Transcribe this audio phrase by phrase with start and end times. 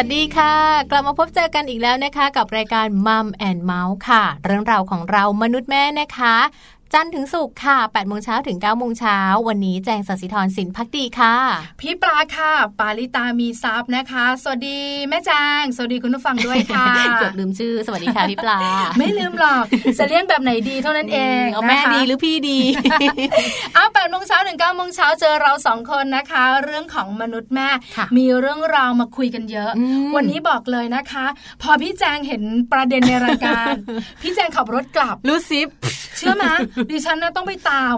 [0.00, 0.54] สวัสดีค่ะ
[0.90, 6.36] กลับมาพบเจอกันอีกแล้วนะคะ กับรายการ Mom and Mouth ค่ะ เรื่องราวของเรามนุษย์แม่นะคะ
[6.94, 9.18] จันทร์ถึงศุกร์ค่ะ8โมงเช้าถึง9โมงเช้า
[9.48, 11.34] วันนี้แจงสัสิธรสินพักดีค่ะ
[11.80, 14.78] พี่ปลาค่ะ ปาลิตามีซับนะคะ สวัสดี
[15.08, 16.86] แม่แจงสวัสดีคุณผู้ฟังด้วยค่ะ
[17.18, 18.58] เกือบลืมชื่อสวัสดีค่ะพี่ปลา
[18.98, 19.64] ไม่ลืมหรอก
[19.98, 22.58] จะเรียกแบบไหนดีเท่านั้นเองเอาแม่ดีหรือพี่ดี
[23.74, 27.68] เอาแปดโมงเช้าถึงเก้าโมงเช้าเจอเราสองคนนะคะ เรื่องของมนุษย์แม่
[28.16, 29.70] มีเรื่องราวมาคุยกันเยอะ
[30.16, 31.26] วันนี้บอกเลยนะคะ
[31.62, 33.72] พอพี่แจงเห็นประเด็นในรายการ
[34.22, 35.68] พี่แจงขับรถกลับรู้ซิป
[36.18, 36.44] เชื่อไหม
[36.90, 37.96] ดิฉันนะต้องไปตาม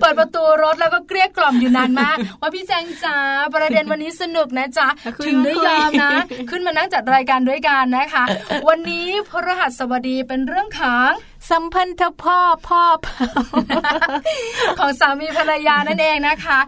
[0.00, 3.16] เปิดประตูรถแล้วก็เกลี้ยกล่อมอยู่นานมาก ว่าพี่แจงจ้า
[3.54, 4.88] ประเด็นวันนี้สนุกนะจ๊ะ
[5.26, 6.10] ถึงได้ยอมนะ
[6.50, 8.24] ขึ้นมานั่งจัดรายการด้วยกันนะคะ
[8.68, 11.10] วันนี้พระรหัสบดีเป็นเรื่องของ
[11.50, 12.82] สัมพันธพ่อพ่อ
[14.78, 16.58] ของสามีภรรยานั่นเองนะคะ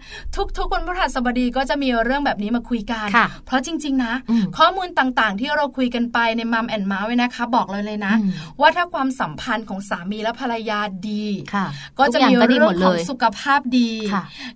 [0.59, 3.06] ทุกๆคนพระหัสบดีก็จะมีเรื่องแบบนี้มาคุยกัน
[3.47, 4.15] เพราะจริง ๆ นะ
[4.59, 8.15] ข้อมูลต่างๆ ที่เราคุยกันไปในมัมแอนเมาส์ไว้นะคะ บอกเลยเลยนะ
[8.61, 11.27] ว่าถ้าความสัมพันธ์ของสามีและภรรยาดี
[11.98, 13.91] ก็จะมีเรื่องของสุขภาพดี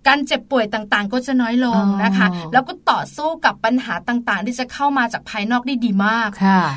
[0.06, 6.28] การเจ็บป่วยต่างๆ ก็จะน้อยลงนะคะ แล้วก็ต่อสู้กับปัญหาต่างๆ ที่จะเข้ามาจากภายนอกได้ดีมาก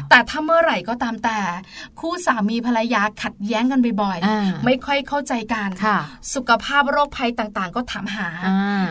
[0.10, 1.40] แต่ถ้าเมื่อไหร่ก็ตามแต่
[2.00, 5.70] คู่สามีภรรยาขัดแย้งกันบ่อยๆ ไม่ค่อยเข้าใจกัน
[6.34, 8.30] สุขภาพโรคภัยต่างๆ ก็ถามหา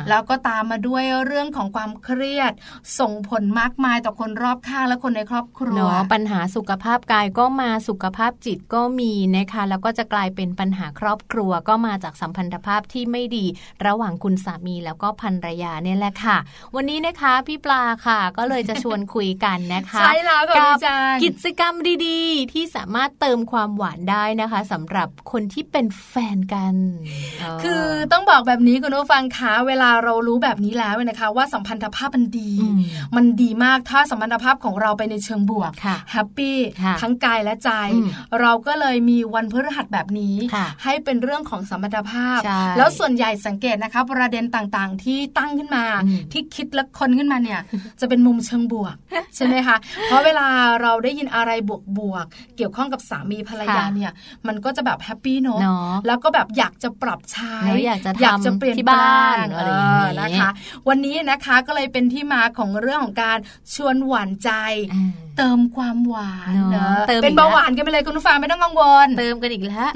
[0.09, 2.53] แล้วก็ตามมาด้วยเรื่องของความเครียด
[3.01, 13.47] ส่งผลมากมายต่อคนรอบข้างและคนในครอบครัวปัญหาสุขภาพกายก็มาสุขภาพจิตก็มีนะคะแแล้วก็จะกลายเป็นปัญหาครอบครัวก็มาจากสัมพันธภาพที่ไม่ดี
[13.87, 16.37] ระหว่างคุณสามีแล้วก็ภรรยาเนี่ยแหละค่ะ
[16.75, 20.77] วันนี้นะคะพี่ปลาค่ะ ก็เลยจะชวนคุยกันนะคะใช่แล้วกับ
[21.25, 21.75] กิจกรรม
[22.07, 26.75] ดีๆ ที่สามารถเติมความหวานได้นะคะสำหรับคนที่เป็นแฟนกัน
[27.63, 27.83] คือ
[28.13, 32.53] ต้องบอกแบบนี้คุณผู้ฟังคะเวลาเรารู้แบบนี้แล้วนะคะ ว่าสัมพันธภาพมันดี
[33.17, 35.73] มันดีมากถ้าสัมพันธภาพของเราไปในเชิงบวก
[36.11, 36.59] แฮปปี้
[37.01, 37.71] ทั้งกายและใจ
[38.41, 40.37] เราก็เลยมีวันพฤหัสแบบนี้
[40.85, 42.41] ให้เป็นเรื่องของสัมพันธภาพ
[42.79, 45.85] แล้วส่วนใหญ่สังเกตนะคะ ประเด็นต่างๆ ที่ตั้งขึ้นมา
[46.33, 47.61] ที่คิดและคนขึ้นมาเนี่ย
[48.01, 48.95] จะเป็นมุมเชิงบวก
[49.37, 49.77] ใช่ไหมคะ
[50.07, 50.47] เพราะเวลา
[50.83, 51.51] เราได้ยินอะไร
[51.99, 54.13] บวกๆเกี่ยวข้องกับสามีภรรยาเนี่ย
[54.47, 55.61] มันก็จะแบบแฮปปี้เนาะ
[56.07, 57.55] แล้วก็แบบอยากจะปรับใช้
[57.87, 60.49] อยากจะอยากจะเปลี่ยนที่บ้านอะไรอย่างนี้นะคะ
[60.89, 63.39] วันนี้นะคะก็เลยเป็นที่มาของเรื่องของการ
[63.75, 64.51] ชวนหวานใจ
[65.37, 66.79] เติมความหวานเน
[67.23, 69.91] เป็นเบาหวานกันไปเลยคุณผู้ฟังไม่ต้องกังวล เติมกันอีกแล้ว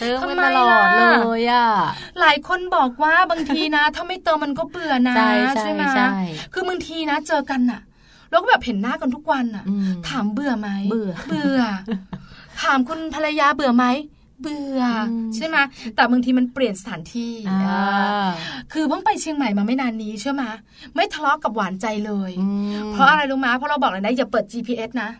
[0.00, 1.02] เติมกันตลอดเล
[1.40, 1.68] ยอะ
[2.20, 5.16] หลายคนบอกว่าบางทีนะ ถ้าไม่เติมมันก็เบื่อนะ
[5.60, 5.82] ใช่ไหม
[6.52, 7.82] คือบางทีนะเจอกันอะ
[8.30, 9.64] แล้วก็แบบเห็นหน้ากันทุกวันอะ
[10.08, 11.60] ถามเบื่อไหมเบื่อเบื่อ
[12.62, 13.86] ถามคุณภรรยาเบื่อไหม
[14.42, 14.82] เบื่อ
[15.36, 15.56] ใช่ไหม
[15.94, 17.32] แต่บางทีมันเปลี่ยนสถานที่
[18.72, 20.42] คือเพิ่งไปเชียงใหม่มาไม่นานนี้ใช่ไหม
[20.94, 22.32] ไม่ทะเลาะกับหวานใจเลย
[22.92, 25.10] เพราะอะไรรู้ไหมเพราะเราบอกเลยนะอย่าเปิด GPS นะ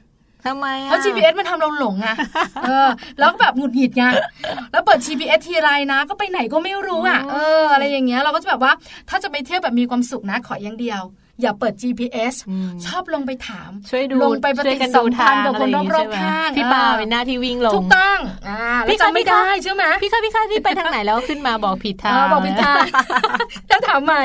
[0.44, 2.16] ทำไมเพราะ GPS มันทำเราหลงอะ
[2.66, 2.88] เออ
[3.18, 4.04] แล้วก็แบบหงุดหงิดไง
[4.72, 8.72] แล้วเปิด GPS ทีไรนะ ก็ไปไหนก็ไม่รู้อะเออ อะไรอย่างเงี้ยเราก็จะแบบว่า
[9.08, 11.02] ถ้าจะไปเที่ยวแบบมีความสุขนะขออย่างเดียว
[11.42, 12.34] อย่าเปิด GPS
[12.86, 18.18] ชอบลงไปถาม ช่วยดูลงไปปฏิสัมพันธ์กับคนรอบๆข้างพี่ปาเป็นหน้าที่วิ่งลงถูกต้อง
[18.88, 22.84] พี่จำไม่ได้ใช่ไหมพี่ค่ะพี่ค่ะที่ไปทางไหนแล้วขึ้นมาบอกผิดทางบอกผิดทาง
[23.68, 24.22] แล้วถามใหม่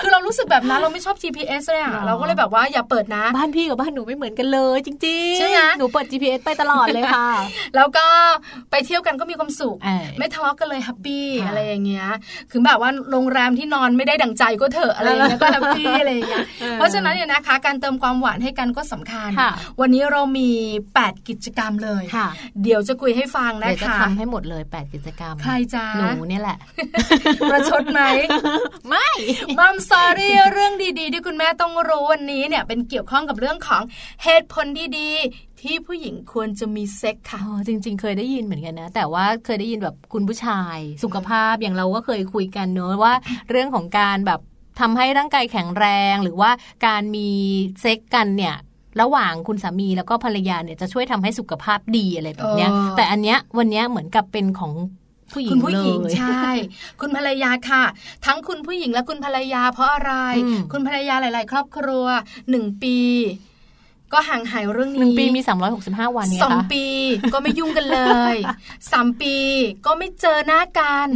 [0.00, 7.28] คือเรารู้สึกแบบนั้นเราไม่ชอบ GPS เลยอะเราก็เลยแบบว่าอย่าเปิดนะ บ้านพี่กับบ้านหนูไม่เหมือนกันเลยจริงๆใช่ไหมหนูเปิด GPS ไปตลอดเลยค่ะ
[7.76, 8.06] แล้วก็
[8.70, 9.76] ไปเที่ยวกันก็มีความสุข
[10.18, 12.08] ไม่ทะเลาะกันเลย happy อะไรอย่างเงี้ย
[12.50, 16.33] คือแบบว่าโรงแรมที่นอนไม่ได้ดังใจก็เถอะอะไรอย่างเงี้ยก็ happy อะไรอย่างเงี้ย
[16.74, 19.30] เพราะฉะนั้นเนี่ยนะคะ การเติมความหวานให้กันก็สำคัญ
[19.80, 20.50] วันนี้เรามี
[20.94, 22.04] 8 กิจกรรมเลย
[22.62, 26.58] เดี๋ยวจะคุยให้ฟังนะคะเดี๋ยวจะทำให้หมดเลย 8 กิจกรรมใครจ้าหนูเนี่ยแหละ
[27.50, 28.00] ประชดไหม
[28.88, 29.08] ไม่
[29.58, 33.82] Mom Story เรื่องดีๆ ที่คุณแม่ต้องรู้วันนี้เนี่ยเป็นเกี่ยวข้องกับเรื่องของ
[34.24, 34.66] เหตุผล
[34.98, 43.14] ดีๆ ที่ผู้หญิงควรจะมีเซ็กค่ะจริง ๆ เคยได้ยินเหมือนกันนะ แต่ว่าเคยได้ยินแบบคุณผู้ชาย สุขภาพอย่างเราก็เคยคุยกันเนอะว่า
[43.50, 44.40] เรื่องของการแบบ
[44.80, 46.50] ทำให้ร่างกายแข็งแรงหรือว่า
[46.86, 47.28] การมี
[47.80, 48.56] เซ็กกันเนี่ย
[49.00, 54.72] ระหว่างคุณสามีแล้วก็ภรรยาเนี่ยจะช่วยทำให้สุขภาพดีอะไรแบบเนี้ย แต่อันเนี้ยวันเนี้ยเหมือนกับเป็นของ
[55.32, 56.42] ผู้หญิงผู้หญิงใช่
[57.00, 57.82] คุณภรรยาค่ะ
[58.26, 60.14] ทั้งคุณผู้หญิงและคุณภรรยาเพราะอะไร
[60.72, 62.06] คุณภรรยาหลาย ๆ ครอบครัว
[62.50, 62.98] หนึ่งปี
[64.12, 65.40] ก็ห่างหายเรื่องนี้หนึ่งปีมี
[65.78, 66.84] 365 วันเนี่ยสองปี
[67.32, 68.00] ก็ไม่ยุ่งกันเล
[68.34, 68.36] ย
[68.92, 69.36] สามปี
[69.86, 71.08] ก็ไม่เจอหน้ากัน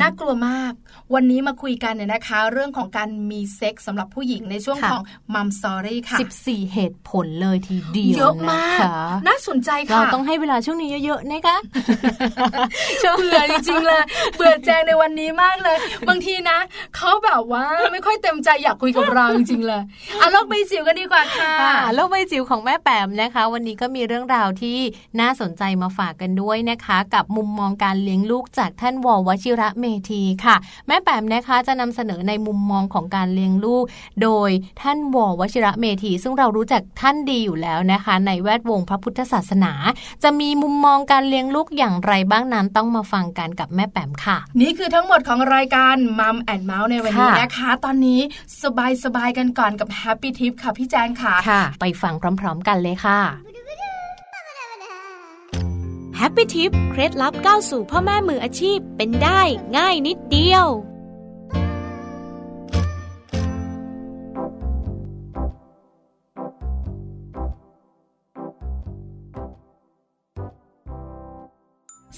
[0.00, 0.72] น่ากลัวมาก
[1.14, 5.02] วันนี้มาคุยกันเนี่ยนะคะ เรื่องของการมีเซ็กส์สำหรับผู้หญิงในช่วงของ
[5.34, 8.78] Mom Story ค่ะ 14 เหตุผลเลยทีเดียวเยอะมาก
[9.28, 11.56] น่าสนใจค่ะ เราต้องให้เวลาช่วงนี้เยอะๆนะคะ
[13.18, 14.02] เบื่อจริงๆเลย
[14.36, 15.76] เบื่อแจงในวันนี้มากเลย
[16.08, 16.58] บางทีนะ
[16.96, 19.82] เขาแบบว่าไม่ค่อยเต็มใจอยากคุยกับเราจริงๆเลย
[20.20, 21.52] อะโลกใบจิ๋วกันดีกว่าค่ะ
[21.94, 24.78] โลกใบจิ๋วของแม่แปมนะคะ วันนี้ก็มีเรื่องราวที่
[25.20, 30.56] น่าสนใจมาฝากกันด้วยนะคะ กับมุมมองการเลี้ยงลูกจากท่านววชิระเมธีค่ะ
[30.86, 33.84] แม่แปมนะคะจะนำเสนอในมุมมองของการเลี้ยงลูก
[34.22, 34.50] โดย
[34.82, 39.72] ท่านววชิระเมธีซึ่งเรารู้จักท่านดีอยู่แล้วนะคะ ในแวดวงพระพุทธศาสนา
[40.22, 48.20] จะมีมุมมองการเลี้ยงลูกอย่างไรบ้างนั้นต้องมาฟังกันกับแม่แปมค่ะ นี่คือทั้งหมดของรายการ Mom and Mouth ในวันนี้นะคะ ตอนนี้
[48.62, 51.34] สบายสบายกันก่อนกับ happy tip ค่ะพี่แจงค่ะ
[51.80, 53.20] ไปฟังพร้อม ๆ กันเลยค่ะ
[56.20, 59.40] happy tip เคล็ดลับก้าวสู่พ่อแม่มืออาชีพเป็นได้
[59.76, 60.66] ง่ายนิดเดียว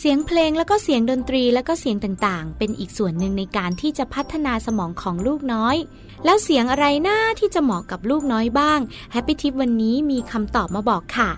[0.03, 5.77] เสียงเพลงแล้วก็เสียงดนตรีแล้วก็เสียงต่างๆ เป็นอีกส่วนหนึ่งในการที่จะพัฒนาสมองของลูกน้อย
[6.25, 8.81] แล้วเสียงอะไรหน้าที่จะเหมาะกับลูกน้อยบ้าง
[9.13, 11.31] แฮปปี้ทิปวันนี้มีคำตอบมาบอกค่ะ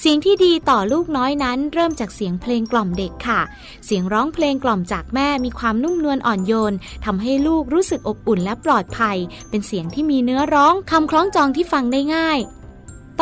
[0.00, 3.40] เสียงที่ดีต่อลูกน้อยนั้น เริ่มจากเสียงเพลงกล่อมเด็กค่ะ
[3.84, 6.74] เสียงร้องเพลงกล่อมจากแม่มีความนุ่มนวลอ่อนโยน
[7.04, 9.16] ทำให้ลูกรู้สึกอบอุ่นและปลอดภัย
[9.50, 12.40] เป็นเสียงที่มีเนื้อร้องคำคล้องจองที่ฟังได้ง่าย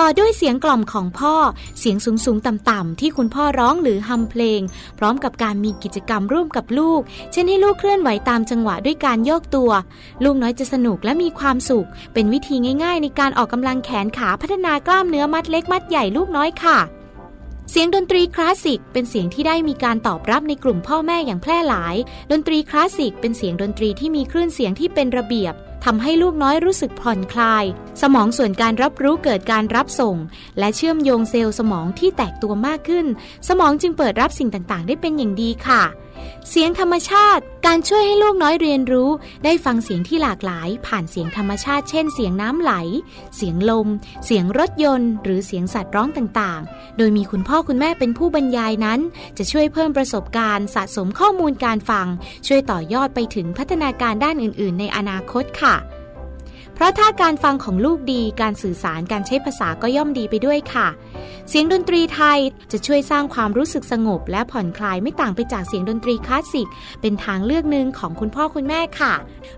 [0.02, 1.35] ต่อด้วยเสียงกล่อมของพ่อ
[1.78, 4.61] เสียงสูงสูงต่ำๆที่คุณพ่อร้องหรือฮัมเพลง
[4.99, 7.00] พร้อมกับการมีกิจกรรมร่วมกับลูก
[7.33, 9.71] เช่นให้ลูกเคลื่อนไหวตามจังหวะด้วยการโยกตัว
[10.25, 16.78] ลูกน้อยจะสนุกและมีความสุข เป็นวิธีง่าย ๆ ในการออกกำลังแขนขาพัฒนากล้ามเนื้อมัดเล็กมัดใหญ่ลูกน้อยค่ะ
[17.71, 21.97] เสียงดนตรีคลาสสิกเป็นเสียงที่ได้มีการตอบรับในกลุ่มพ่อแม่อย่างแพร่หลาย
[22.31, 27.64] ดนตรีคลาสสิกเป็นเสียงดนตรีที่มีคลื่นเสียงที่เป็นระเบียบ ทำให้ลูกน้อยรู้สึกผ่อนคลาย
[28.02, 30.16] สมองส่วนการรับรู้เกิดการรับส่ง
[30.58, 33.06] และเชื่อมโยงเซลล์สมองที่แตกตัวมากขึ้น
[33.49, 35.82] สมองจึงเปิดรับสิ่งต่างๆ ได้เป็นอย่างดีค่ะ
[36.50, 39.10] เสียงธรรมชาติ การช่วยให้ลูกน้อยเรียนรู้
[39.44, 42.72] ได้ฟังเสียงที่หลากหลาย ผ่านเสียงธรรมชาติ เช่น เสียงน้ำไหล
[43.37, 43.88] เสียงลม
[44.25, 49.00] เสียงรถยนต์ หรือเสียงสัตว์ร้องต่างๆ โดยมีคุณพ่อคุณแม่เป็นผู้บรรยายนั้น
[49.38, 52.06] จะช่วยเพิ่มประสบการณ์ สะสมข้อมูลการฟัง
[52.46, 55.76] ช่วยต่อยอดไปถึงพัฒนาการด้านอื่น ๆ ในอนาคตค่ะ
[56.78, 60.88] เพราะถ้าการฟังของลูกดีการสื่อสารการใช้ภาษาก็ย่อมดีไปด้วยค่ะ
[61.49, 62.38] เสียงดนตรีไทย
[62.73, 66.68] จะช่วยสร้างความรู้สึกสงบ และผ่อนคลายไม่ต่างไปจากเสียงดนตรีคลาสสิก
[67.00, 69.14] เป็นทางเลือกหนึ่งของคุณพ่อคุณแม่ค่ะ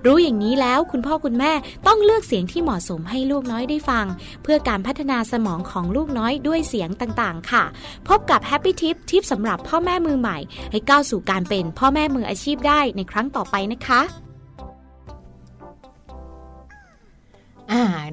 [0.06, 1.52] รู้อย่างนี้แล้วคุณพ่อคุณแม่
[1.86, 4.06] ต้องเลือกเสียงที่เหมาะสมให้ลูกน้อยได้ฟัง
[4.42, 7.64] เพื่อการพัฒนาสมองของลูกน้อยด้วยเสียงต่างๆ ค่ะ
[8.08, 10.38] พบกับ Happy Tip ทิปสำหรับพ่อแม่มือใหม่
[10.70, 14.02] ให้ก้าวสู่การเป็นพ่อแม่มืออาชีพได้ในครั้งต่อไปนะคะ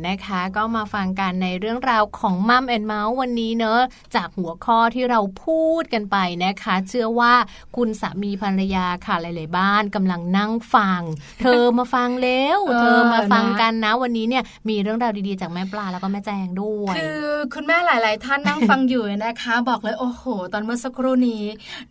[0.08, 3.80] นะคะ ก็มาฟังกันในเรื่องราวของมัมแอนเมาส์วันนี้เนอะ
[4.16, 7.34] จากหัวข้อที่เราพูดกันไปนะคะ เชื่อว่า
[7.76, 11.02] คุณสามีภรรยาค่ะหลาย ๆ บ้านกำลังนั่งฟัง
[11.42, 17.22] เธอมาฟังแล้วเธอมาฟังกันนะ วันนี้เนี่ยมีเรื่องราวดีๆ จากแม่ปลาแล้วก็แม่แจงด้วยคือ
[17.54, 21.44] คุณแม่หลาย ๆ ท่านนั่งฟังอยู่นะคะ บอกเลยโอ้โห ตอนเมื่อสักครู่นี้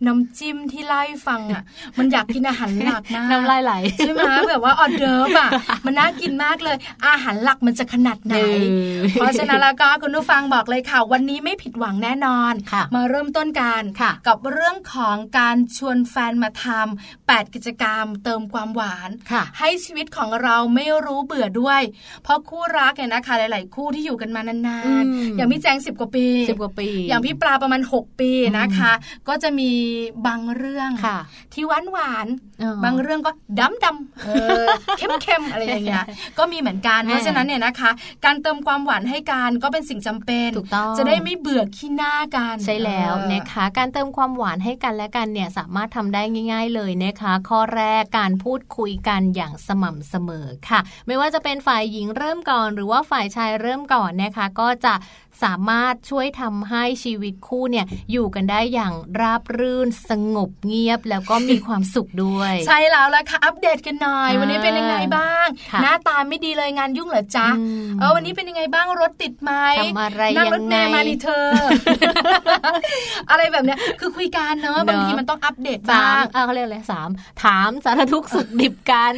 [0.05, 1.63] น้ำจิ้มที่ไล่ฟังอะ
[1.97, 5.49] มันอยากกินอาหารหลักนะน้ำลายไหลใช่ไหมแบบว่าออเดิร์ฟอะ
[5.85, 8.35] มันน่ากินมากเลย อาหารหลักมันจะขนาดไหน
[9.13, 12.53] เพราะฉะนั้นแล้วก็คุณผู้ฟังบอกเลยค่ะ วันนี้ไม่ผิดหวังแน่นอน
[12.95, 13.81] มาเริ่มต้นกัน
[14.27, 19.09] กับเรื่องของการชวนแฟนมาทำ8กิจกรรมเติมความหวาน
[19.59, 21.81] ให้ชีวิตของเราไม่รู้เบื่อด้วย
[22.23, 28.91] เพราะคู่รักเนี่ยนะคะ หลาย ๆ คู่ที่อยู่กันมานานๆ อย่างพี่แจงสิบกว่าปีสิบกว่าปี อย่างพี่ปลาประมาณ 6 ปีนะคะ
[29.27, 29.71] ก็จะมี
[30.27, 30.89] บางเรื่อง
[31.53, 32.27] ที่หวานหวาน
[32.83, 36.05] บางเรื่องก็ดำดำเข้มเข้มอะไรอย่างเงี้ย
[36.37, 37.91] ก็มีเหมือนกันเพราะฉะนั้นเนี่ยนะคะ
[38.25, 46.21] การเติมความหวานให้กันก็เป็นสิ่งจำเป็นถูกต้องจะได้ไม่เบื่อขี้หน้ากันใช่แล้วนะคะ การเติมความหวานให้กันและกันเนี่ยสามารถทำได้
[46.51, 54.93] ง่าย ๆเลยนะคะ ข้อแรกการพูดคุยกันอย่างสม่ำเสมอค่ะ ไม่ว่าจะเป็นฝ่ายหญิงเริ่มก่อน หรือว่าฝ่ายชายเริ่มก่อนนะคะ ก็จะ
[55.43, 65.47] สามารถช่วยทำให้ชีวิตคู่เนี่ยอยู่กันได้อย่างราบรื่นสงบเงียบแล้วก็มีความสุขด้วย ใช่แล้วละค่ะอัปเดตกันหน่อย วันนี้เป็นยังไงบ้าง
[65.81, 67.47] หน้าตาไม่ดีเลยงานยุ่งเหรอจ๊ะ
[67.99, 71.47] เออวันนี้เป็นยังไงบ้างรถติดไหมทำอะไรนั่งรถเมล์มาดิเธอ
[73.31, 77.09] อะไรแบบเนี้ยคือคุยกันเนอะบางทีมันต้องอัปเดตบ้างเขาเรียกอะไรสาม
[77.43, 79.15] ถามสารทุกสุขดิบกัน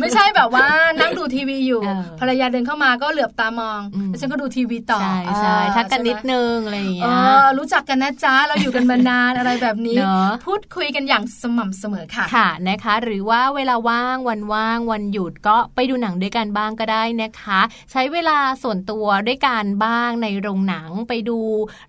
[0.00, 0.66] ไม่ใช่แบบว่า
[1.00, 1.82] นั่งดูทีวีอยู่
[2.20, 5.00] ภรรยาเดินเข้ามาก็เหลือบตามองแล้วฉันก็ดูทีวีต่อ
[5.40, 7.06] ใช่ทักกันนิดนึงอะไรอย่างเงี้ย
[7.58, 9.98] รู้จักกันนะจ๊ะเราอยู่กันมานานอะไรแบบนี้
[10.46, 17.60] พูดคุยกันอย่างสม่ำเสมอค่ะค่ะนะคะ หรือว่าเวลาว่างวันว่างวันหยุดก็ไปดูหนังด้วยกันบ้างก็ได้นะคะ
[17.92, 21.38] ใช้เวลาส่วนตัวด้วยกันบ้างในโรงหนังไปดู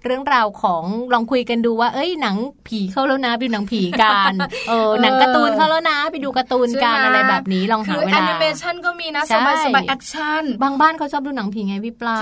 [0.03, 0.83] เรื่องราวของ
[1.13, 2.35] ลองคุยกันดูว่า เอ้ยหนัง
[2.67, 4.33] ผีเข้าแล้วนะไปดูหนังผีกัน
[4.67, 12.17] เออหนังการ์ตูนเข้าแล้วนะ ไปดูการ์ตูนกันอะไรแบบนี้ลองหาเวลาคือแอนิเมชันก็มีนะสบายสบาย action บางบ้านเขาชอบดูหนังผีไงพี่ปลา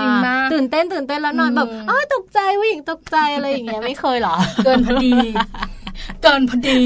[0.52, 5.12] ตื่นเต้นตื่นเต้นแล้วนอนแบบอ้าตกใจผู้หญิงตกใจอะไรอย่างเงี้ยไม่เคยหรอ เกินพอดี
[6.22, 6.82] เกินพอดี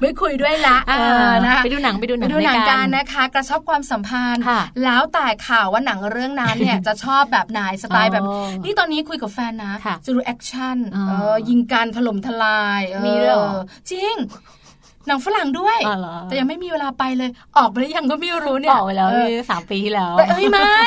[0.00, 0.94] ไม่คุยด้วยละเอ
[1.26, 4.42] อนะไปดูหนังไปดูหนังไปดูหนังกันนะคะ กระชับความสัมพันธ์
[4.84, 8.24] แล้วแต่เขาว่าหนังเรื่องนั้นเนี่ยจะชอบแบบไหนสไตล์แบบ
[8.64, 10.76] นี่ตอนนี้คุยกับแฟนนะจะดูแอคชั่น
[11.48, 13.38] ยิงการถล่มทลายมีเรื่อง
[13.90, 14.14] จริง
[15.06, 15.78] หนังฝรั่งด้วย
[16.24, 19.08] แต่ยังไม่มีเวลาไปเลย ออกไปหรือยังก็ไม่รู้เนี่ยออกไปแล้ว
[19.50, 20.82] สามปีที่แล้วเอ้ยไม่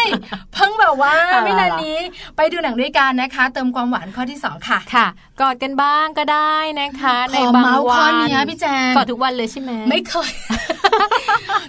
[0.53, 1.13] เพิ่งแบบว่า
[1.45, 1.97] ไม่นานนี้
[2.37, 5.07] ไปดูหนังด้วยกันนะคะ เติมความหวานข้อที่สองค่ะค่ะ
[5.41, 10.31] กอดกันบ้างก็ได้นะคะ ในบางวันข้อนี้พี่แจงกอดทุกวันเลยใช่ไหมไม่เคย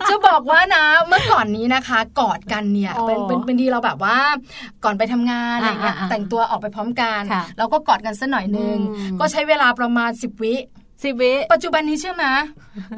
[0.09, 4.17] จะบอกว่านะเมื่อก่อนนี้นะคะ กอดกันเนี่ยเป็นเป็นเป็นทีเราแบบว่า
[4.85, 7.21] ก่อนไปทำงานอะไรเงี้ยแต่งตัวออกไปพร้อมกัน
[7.59, 8.77] แล้วก็กอดกันสักหน่อยนึง
[9.21, 10.55] ก็ใช้เวลาประมาณสิบวิ
[11.03, 12.25] สิวิปัจจุบันนี้เชื่อไหม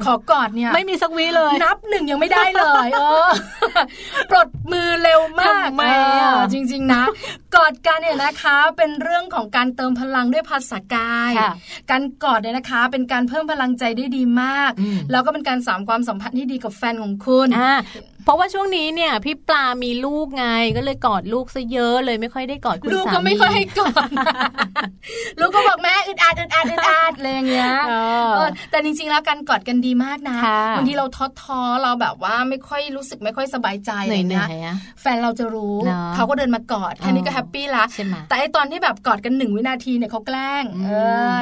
[0.05, 3.29] ขอกอดเนี่ย ไม่มีสักวิเลย นับหนึ่งยังไม่ได้เลยเออ
[4.29, 5.91] ปลดมือเร็วมากไม่
[6.53, 7.03] จริง ๆ นะ
[7.55, 11.31] กอดกันเนี่ยนะคะ เป็นเรื่องของการเติมพลังด้วยภาษากาย
[11.91, 14.71] การกอดเนี่ยนะคะ เป็นการเพิ่มพลังใจได้ดีมาก
[15.11, 17.47] แล้วก็เป็นการสามความสัมพันธ์ที่ดีกับแฟนของคุณ
[18.29, 24.09] ราะว่าช่วงนี้เนี่ยพี่ปลามีลูกไงก็เลยกอดลูกซะเยอะเลยไม่ค่อยได้กอดคุณสามีลูกก็ไม่ค่อยให้กอด
[25.39, 25.58] ลูกก็บ
[26.29, 27.71] อกแม่อึดอัดอึดอัดอึดอัดอะไรอย่างเงี้ย
[28.71, 30.37] แต่จริงๆแล้วการกอดกันดีมากนะ
[30.77, 34.47] บางทีเราท้อท้อเราแบบว่าไม่ค่อยรู้สึกไม่ค่อยสบายใจอะไรเงี้ย
[35.01, 35.75] แฟนเราจะรู้
[36.15, 37.83] เขาก็เดินมากอดแค่นี้ก็แฮปปี้ละ
[38.29, 40.63] แต่ไอตอนที่แบบกอดกันหนึ่งวินาทีเนี่ยเขาแกล้ง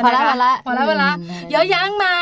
[0.04, 1.16] พอแล้วพอแล้วพอแล้วพอแล้ว
[1.52, 2.16] เยอะยั้งมา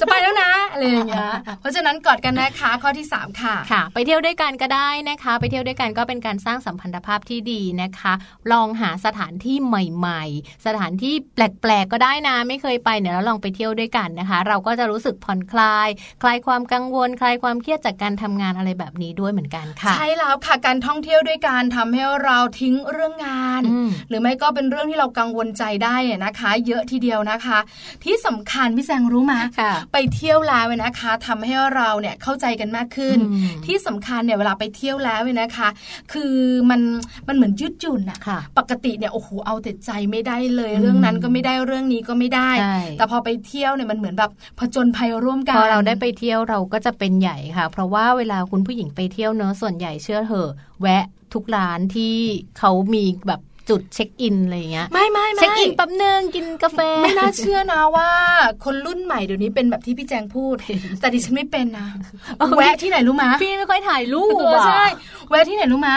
[0.00, 1.30] จะไปแล้วนะอะไรอย่างเงี้ย
[1.60, 8.12] เพราะฉะนั้นกอดกันนะคะข้อที่ 3 ค่ะค่ะ ไปเที่ยวด้วยกันก็ได้นะคะ ไปเที่ยวด้วยกันก็เป็นการสร้างสัมพันธภาพที่ดีนะคะ
[8.52, 15.88] ลองหาสถานที่ใหม่ ๆ สถานที่แปลกๆก็ได้นะไม่เคยไปเนี่ยแล้วลองไปเที่ยวด้วยกันนะคะ เราก็จะรู้สึกผ่อนคลาย
[16.22, 23.62] คลายความกังวล คลายความเครียดจากการทำงานอะไรแบบนี้ด้วยเหมือนกันค่ะ ใช่แล้วค่ะการท่องเที่ยวด้วยการทำให้เราทิ้งเรื่องงาน
[24.08, 27.58] หรือไม่ก็เป็นเรื่องที่เรากังวลใจได้นะคะ เยอะทีเดียวนะคะ
[28.04, 29.34] ที่สำคัญพี่แซงรู้ไหม
[29.92, 33.18] ไปเที่ยวแล้วนะคะทำให้เราเนี่ยเข้าใจกันมากขึ้น
[33.66, 35.68] ที่สำคัญเนี่ยเวลาไปเที่ยวแล้วนะคะ
[36.12, 36.34] คือ
[36.70, 36.80] มัน
[37.28, 38.18] มันเหมือนยืดหยุ่นอะ
[38.58, 42.50] ปกติเนี่ยโอ้โหเอาแต่ใจไม่ได้เลยเรื่องนั้นก็ไม่ได้เรื่องนี้ก็ไม่ได้
[42.98, 52.16] แต่พอไปเที่ยวเนี่ยมันเหมือนแบบผจญภัยร่วมกันพอเราได้ไปเที่ยวเราก็จะเป็นใหญ่ค่ะ เพราะว่าเวลาคุณผู้หญิงไปเที่ยวเนอะส่วนใหญ่เชื่อเถอะแวะทุกร้านที่
[52.58, 58.10] เขามีแบบจุดเช็คอินอะไรเงี้ยไม่ไม่ไม่เช็คอินแป๊บนึงกินกาแฟ ไม่น่าเชื่อนะว่า
[58.64, 60.56] คนรุ่นใหม่เดี๋ยวนี้เป็นแบบที่พี่แจงพูด
[61.00, 61.88] แต่ดิฉันไม่เป็นนะ
[62.56, 64.32] แวะที่ไหนรู้มาพี่ไม่ค่อยถ่ายรูป
[64.66, 64.84] ใช่
[65.30, 65.94] แวะที่ไหนรู้มา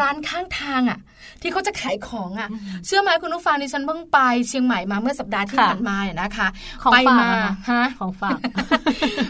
[0.00, 0.98] ร้านข้างทางอะ
[1.44, 2.48] ที่เขาจะขายของอะ
[2.86, 6.48] เชื่อไหมคุณนุฟังดิฉันเพิ่งไปเชียงใหม่มาเมื่อสัปดาห์ที่ผ่านมาเนี่ยนะคะ
[6.92, 7.28] ไปมา
[7.70, 8.38] ฮะของฝาก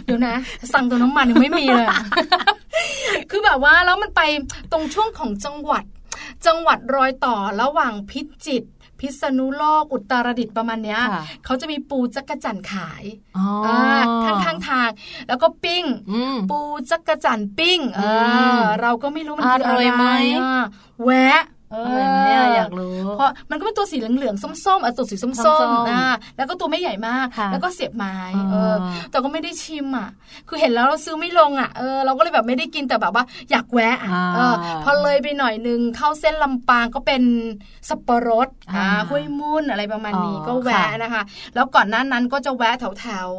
[0.05, 0.35] เดี๋ยวนะ
[0.73, 1.87] สั่งตัวน้ำมันยังไม่มีเลย
[3.31, 4.23] คือแบบว่าแล้วมันไป
[4.73, 5.85] ตรงช่วงของจังหวัด
[6.47, 8.69] จังหวัดรอยต่อระหว่างพิจิตร
[9.01, 11.01] พิษณุโลกอุตรดิตประมาณเนี้ย
[11.45, 13.05] เขาจะมีปูจักระจันขาย
[14.25, 14.91] ข้างข้างทาง
[15.29, 15.85] แล้วก็ปิ้ง
[16.51, 16.59] ปู
[16.91, 17.81] จักระจันปิ้ง
[18.83, 19.85] เราก็ไม่รู้มันคืออะไร
[21.05, 21.43] แวะ
[21.85, 25.29] เออเนี่ยอยากรู้เพราะมันก็เป็นตัวสีเหลืองๆส้มๆอะตัวสีส้
[25.69, 26.03] มๆนะ
[26.37, 28.15] แล้วก็ตัวไม่ใหญ่มาก แล้วก็เสียบไม้
[28.51, 28.75] เออ
[29.11, 30.09] แต่ก็ไม่ได้ชิมอะ
[30.49, 34.55] คือเห็นแล้วเราซื้อไม่ลงอะเออเราก็เลยแบบไม่ได้กินแต่แบบว่าอยากแวะอะเออ
[34.85, 37.23] พอเลยไปหน่อยนึงเข้าเส้นลำปางก็เป็น
[37.89, 41.23] สับปะรดอ่าห้วยมุ่นอะไรประมาณนี้ก็แวะนะคะ
[41.55, 43.31] แล้วก่อนหน้านั้นก็จะแวะแถวแถว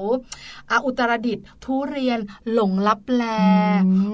[0.86, 2.20] อุตรดิตทุเรียน
[2.54, 3.24] หลงลับแล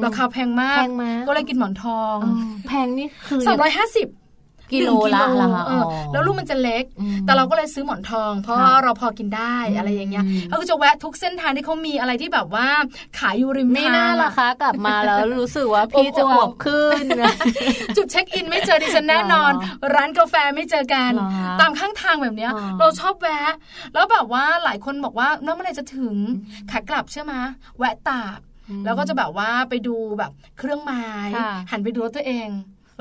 [0.06, 0.86] ราคาแพงมาก
[1.28, 2.18] ก็เลยกินหมอนทอง
[2.68, 4.08] แพงนี่คือสองร้อยห้าสิบ
[4.74, 5.50] กิโลละละ
[6.12, 6.84] แล้วลูกมันจะเล็ก
[7.26, 12.68] แต่เราก็เลยซื้อหมอนทอง เพราะเราพอกินได้อะไรอย่างเงี้ยเราก็จะแวะทุกเส้นทางที่เขามีอะไรที่แบบว่า
[13.20, 17.04] ขายอยู่ริมทางไม่น่าล่ะคะ กลับมาแล้วรู้สึกว่าพี่จะอวบขึ้น
[17.98, 19.52] จุดเช็คอินไม่เจอดิฉันแน่นอน
[19.94, 21.12] ร้านกาแฟไม่เจอกัน
[21.62, 23.54] ตามข้างทางแบบเนี้ย เราชอบแวะ
[23.94, 26.16] แล้วแบบว่าหลายคนบอกว่าน้ำเมื่อไรจะถึง
[26.72, 27.34] ขากลับใช่ไหม
[27.78, 28.40] แวะตาก
[28.86, 31.06] แล้วก็จะแบบว่าไปดูแบบเครื่องไม้
[31.72, 32.50] หันไปดูตัวเอง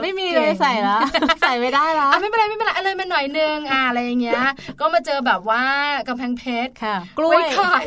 [0.02, 1.00] ไม่มีเลยใส่แล้ว
[1.42, 4.42] ใส่ไม่ได้แล้วไม่เป็นไรไม่เป็นไรอะไรมาหน่อยนึงอ่าอะไรอย่างเงี้ย
[4.80, 5.62] ก็มาเจอแบบว่า
[6.08, 7.84] กำแพงเพชรค่ะ กล้วยขาย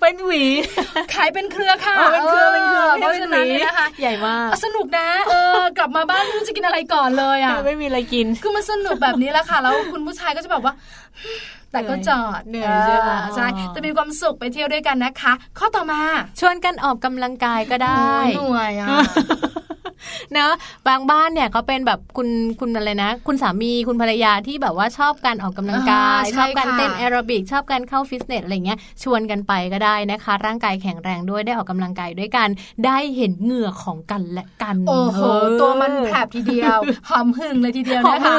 [0.00, 0.44] เป็นหวี
[1.14, 10.74] ขายเป็นเครือค่ะเป็นเครือเป็นเครือเพราะฉะนั้นนะคะใหญ่มากสนุกนะเออกลับมาบ้านไม่รู้จะกินอะไรก่อนเลยอะไม่มีอะไรกินคือมันสนุกแบบนี้แหละค่ะ แล้วคุณผู้ชายก็จะแบบว่า
[11.72, 16.00] แต่ก็จอดเหนื่อยใช่ไหมใช่แต่มีความสุขไปเที่ยวด้วยกันนะคะ ข้อต่อมา
[16.40, 18.88] ชวนกันออกกำลังกายก็ได้ด้วยอะ
[20.34, 20.52] เนอะ
[20.88, 22.28] บางบ้านเนี่ยเขาเป็นแบบคุณ
[22.60, 32.48] คุณอะไรนะ คุณสามีคุณภรรยาที่แบบว่าชอบการออกกำลังกาย ชอบการเต้นแอโรบิกชอบการเข้าฟิตเนสอะไรเงี้ยชวนกันไปก็ได้นะคะ ร่างกายแข็งแรงด้วยได้ออกกำลังกายด้วยกัน
[32.86, 35.20] ได้เห็นเหงื่อของกันและกันโอ้โห
[35.60, 38.36] ตัวมันแผล็บทีเดียวหอมหึ่งเลยทีเดียวนะคะ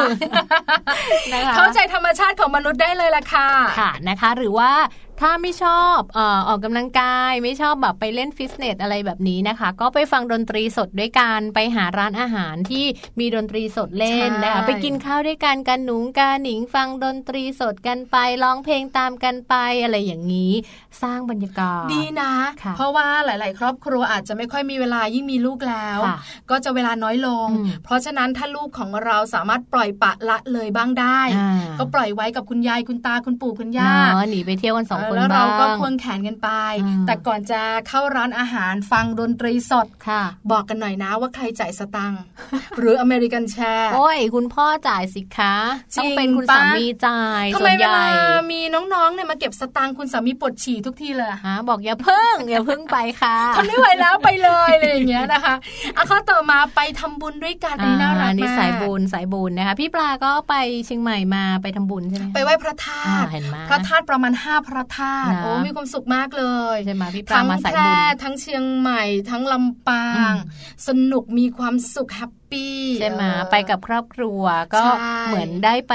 [1.56, 3.50] เข้าใจธรรมชาติของมนุษย์ได้เลยล่ะค่ะ
[3.80, 4.72] ค่ะนะคะ หรือว่า
[5.22, 12.86] ถ้าไม่ชอบอออกกำลังกาย ไม่ชอบแบบไปเล่นฟิตเนสอะไรแบบนี้นะคะ ก็ไปฟังดนตรีสดด้วยกันไปหาร้านอาหารที่
[13.20, 20.54] มีดนตรีสดเล่นนะคะไปกินข้าวด้วยกันกันหนุงกันหนิงฟังดนตรีสดกันไปร้องเพลงตามกันไปอะไรอย่างนี้
[21.02, 26.00] สร้างบรรยากาศดีนะะเพราะว่าหลาย ๆ ครอบครัวอาจจะไม่ค่อยมีเวลายิ่งมีลูกแล้ว
[26.50, 27.48] ก็จะเวลาน้อยลง
[27.84, 31.22] เพราะฉะนั้นถ้าลูกของเราสามารถปล่อยปะละเลยบ้างได้
[31.80, 33.92] ก็ปล่อยไว้กับคุณยายคุณตาคุณปู่คุณย่า
[34.32, 36.50] หนีไปเที่ยวกันสองคนแล้วเราก็ควงแขนกันไป
[37.08, 42.22] แต่ก่อนจะเข้าร้านอาหารฟังดนตรีสดค่ะ บอกกันหน่อยนะว่าใครจ่ายสตังค์
[42.78, 45.56] หรืออเมริกันแชร์โอ้ยคุณพ่อจ่ายสิคะ
[45.98, 48.06] ต้องเป็นคุณสามีจ่ายทำไมเวลา
[48.52, 48.60] มี
[48.94, 55.56] น้องๆเนี่ยมาเก็บสตังค์คุณสามีปวดฉี่ทุกทีเลยฮะบอกอย่าเพิ่งอย่าเพิ่งไปค่ะทนไม่ไหวแล้วไปเลยอะไรอย่างเงี้ยนะคะ
[55.96, 63.28] เอาข้อต่อมาไปทำบุญด้วยกันน่ารักมากนี่สายบุญสายบุญนะคะ พี่ปลาก็ไปเชียงใหม่มาไปทำบุญใช่ไหมไปไหว้พระธาตุ
[63.70, 70.34] พระธาตุประมาณห้าพระธาตุโอ้มีความสุขมากเลยใช่ไหมพี่ปลามาสายบุญทั้งเชียงใหม่ ทั้งลำปาง
[70.88, 74.42] สนุกมีความสุขแฮปปี้ใช่ไหมไปกับครอบครัว
[74.76, 74.84] ก็
[75.28, 75.94] เหมือนได้ไป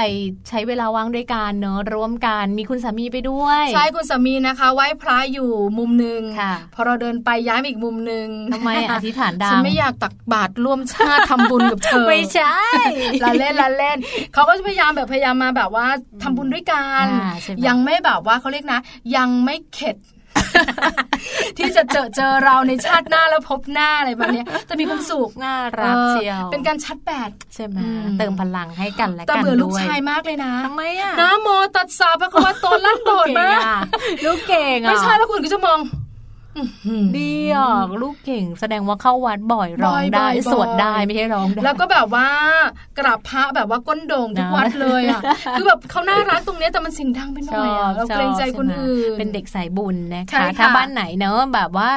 [0.49, 6.21] ใช้เวลาว่างด้วยกันเนอะร่วมกันมีคุณสามีไปด้วย ใช่คุณสามีนะคะ ไหว้พระอยู่มุมหนึ่ง
[6.73, 12.59] พอเราเดินไปย้ายอีกมุมหนึ่งทำไมอธิษฐานดังฉันไม่อยากตักบาตรร่วมชาติทำบุญกับเธอไม่ใช่
[13.23, 13.97] ละเล่นละเล่น
[14.33, 15.87] เขาก็จะพยายามแบบพยายามมาแบบว่า
[16.23, 17.05] ทำบุญด้วยกัน
[17.67, 18.79] ยังไม่แบบว่าเขาเรียกนะ
[19.15, 19.97] ยังไม่เข็ด
[21.57, 27.77] ที่จะเจอเจอเราในชาติหน้าแล้วพบหน้าอะไรแบบนี้จะมีความสุขน่ารักเชียวเป็นการชัดแบดใช่ไหม
[28.17, 33.59] เติมพลังให้กันและกันแต่เบื่อลูกชายมากเลยนะทำไมอะน้าโมตัดสาพระคัมภีร์ลั่นโดดมาก
[34.25, 35.79] ลูกเก่งอะไม่ใช่แล้วคุณก็จะมอง
[37.17, 37.69] ดีอะ
[38.01, 42.27] ลูกเก่งแสดงว่าเข้าวัดบ่อยร้องได้สวดได้ไม่ใช่ร้องได้แล้วก็แบบว่า
[42.99, 45.21] กราบพระแบบว่าก้นโด่งทุกวัดเลยอะ
[45.57, 51.89] คือแบบเขาน่ารักตรงนี้แต่มันสิ่งดังไปหน่อยเราเกรงใจคนอื่นเป็นเด็กสายบุญนะคะถ้าบ้านไหนเนอะแบบว่า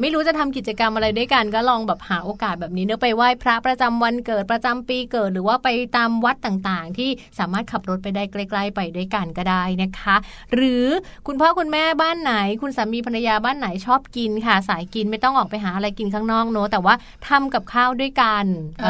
[0.00, 10.16] ไม่รู้จะทำกิจกรรมอะไรด้วยกันก็ลองแบบหาโอกาสแบบนี้เนอะไปไหว้พระประจำวันเกิดประจำปีเกิด หรือว่าไปตามวัดต่างๆ ที่สามารถขับรถไปได้ใกล้ๆไปด้วยกันก็ได้นะคะ
[10.54, 10.86] หรือ
[11.26, 16.94] คุณพ่อคุณแม่บ้านไหน คุณสามีภรรยาบ้านไหนชอบกินค่ะ สายกินไม่ต้องออกไปหาอะไรกินข้างนอกเนอะแต่ว่า
[17.28, 18.44] ทำกับข้าวด้วยกัน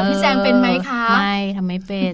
[0.07, 2.11] พี่แจงเป็นไหมคะไม่ทำไม่เป็น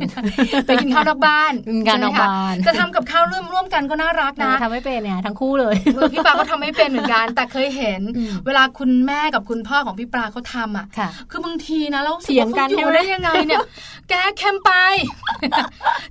[0.67, 1.54] ไปกินข้าวนอกบ้าน
[1.88, 5.76] กินนอกบ้านแต่ทำกับข้าวร่วมร่วมกันก็น่ารักนะทำไม่เป็นเนี่ยทั้งคู่เลย
[6.13, 8.02] พี่ปลาก็ทำไม่เป็นเหมือนกัน แต่เคยเห็น
[8.45, 10.86] เวลาคุณแม่กับคุณพ่อของพี่ปลาเขาทำอะ
[11.32, 13.62] คือบางทีนะแล้วเสียงกันอยู่ได้ยังไงเนี่ย
[14.10, 14.71] แกเค็มไป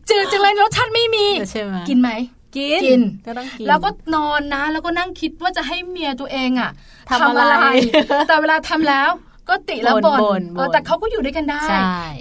[0.09, 1.27] เจอจังเลยรสชาติไม่มี
[1.89, 2.11] กินไหม
[2.57, 6.71] กินกินก็ต้องกินแล้วก็นอนนะ แล้วก็นั่งคิดว่าจะให้เมียตัวเองอะ
[7.11, 7.57] ทำอะไร
[8.29, 9.11] แต่เวลาทำแล้ว
[9.51, 10.42] ก็ติแล้วบ่น
[10.73, 11.62] แต่เขาก็อยู่ด้วยกันได้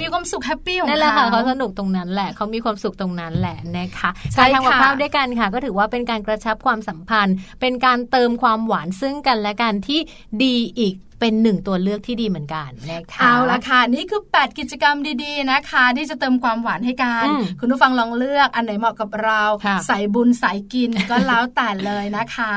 [0.02, 10.00] มีความสุขแฮปปี้ของเขานั่นแหละค่ะเขาสนุกตรงนั้นแหละเขามีความสุขตรงนั้นแหละนะคะการทำกับข้าวด้วยกันค่ะ ก็ถือว่าเป็นการกระชับความสัมพันธ์ เป็นการเติมความหวานซึ่งกันและกันที่
[10.44, 17.26] ดีอีกเป็นหนึ่งตัวเลือกที่ดีเหมือนกันนะคะเอาละค่ะ นี่คือ 8 กิจกรรมดีๆนะคะ ที่จะเติมความหวานให้กัน
[17.60, 19.42] คุณผู้ฟังลองเลือกอันไหนเหมาะกับเรา
[19.88, 22.54] ใส่บุญใส่กินก็แล้วแต่เลยนะคะ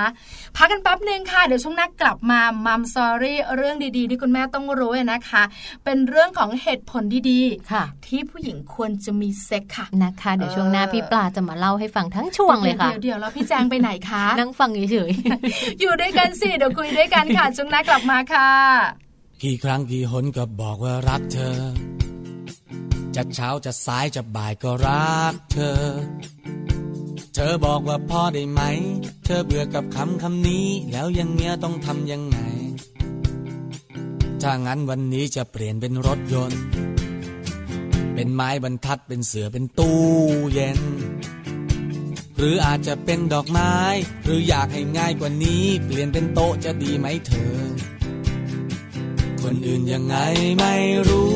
[0.57, 5.43] พักกันแป๊บนึงค่ะ เดี๋ยวช่วงนักกลับมามัมซอรี่เรื่องดีๆ ที่คุณแม่ต้องรู้นะคะ
[5.85, 18.48] เป็นเรื่องของเหตุผลดีๆที่ผู้หญิงควรจะมีเซ็กค่ะนะคะ เดี๋ยวช่วงหน้าพี่ปลาจะมาเล่าให้ฟังทั้งช่วงเลยค่ะเดี๋ยวเดี๋ยวแล้วพี่แจงไปไหนคะนั่งฟังเฉยๆอยู่ด้วยกันสิเดี๋ยวคุยด้วยกันค่ะช่วงนักกลับมาค่ะ
[19.43, 21.59] กี่ครั้งกี่หนก็บอกว่ารักเธอ
[23.17, 25.81] จะเช้าจะสายจะบ่ายก็รักเธอ
[27.35, 28.61] เธอบอกว่าพอได้ไหม
[29.25, 32.39] เธอเบื่อกับคำคำนี้ แล้วยังเงี้ยต้องทำยังไง
[34.43, 36.63] ถ้างั้นวันนี้จะเปลี่ยนเป็นรถยนต์
[38.15, 40.01] เป็นไม้บรรทัดเป็นเสือเป็นตู้
[40.53, 40.81] เย็น
[42.37, 43.75] หรืออาจจะเป็นดอกไม้
[44.25, 47.55] หรืออยากให้ง่ายกว่านี้ เปลี่ยนเป็นโต๊ะจะดีไหมเธอ
[49.51, 50.17] คนอื่นยังไง
[50.59, 50.75] ไม่
[51.09, 51.35] รู้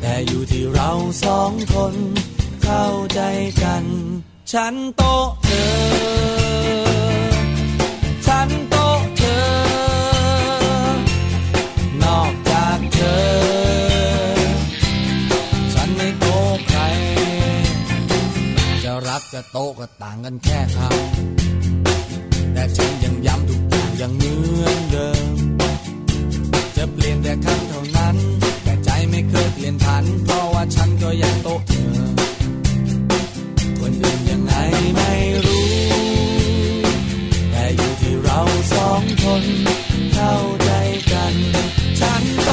[0.00, 0.90] แต่อยู่ที่เรา
[1.24, 1.94] สองคน
[2.62, 3.20] เข้าใจ
[3.62, 3.84] กัน
[4.52, 5.02] ฉันโต
[5.44, 5.66] เธอ
[8.26, 8.76] ฉันโต
[9.16, 9.42] เธอ
[12.04, 13.18] นอกจากเธอ
[15.74, 16.26] ฉันไม่โต
[16.68, 16.80] ใคร
[18.82, 24.32] จะรักจะโตก็ต่างกันแค่คำแต่ฉันยังย้ำทุกอย่างยังเหมื
[24.64, 25.55] อนเดิม
[26.94, 28.16] เปลี่ยนแต่คำเท่านั้น
[28.62, 31.90] แต่ใจไม่เคยเปลี่ยนผัน เพราะว่าฉันก็ยังโตเธอ
[33.80, 34.52] คนอื่นยังไง
[34.94, 35.12] ไม่
[35.44, 35.66] รู้
[37.50, 38.40] แต่อยู่ที่เรา
[38.72, 39.44] สองคน
[40.14, 40.70] เข้าใจ
[41.12, 41.34] กัน
[42.00, 42.50] ฉันโต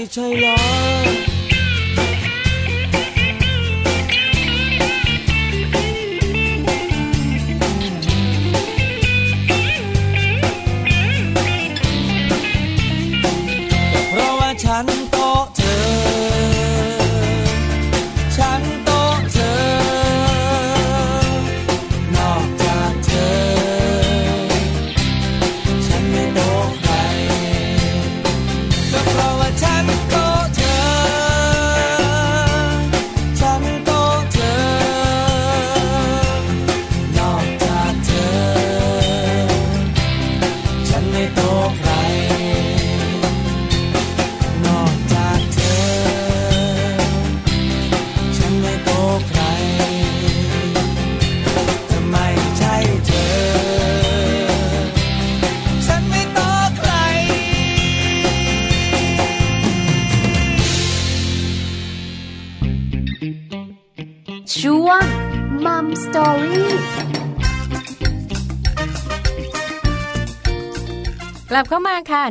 [0.00, 1.29] ไม่ใช่หรอ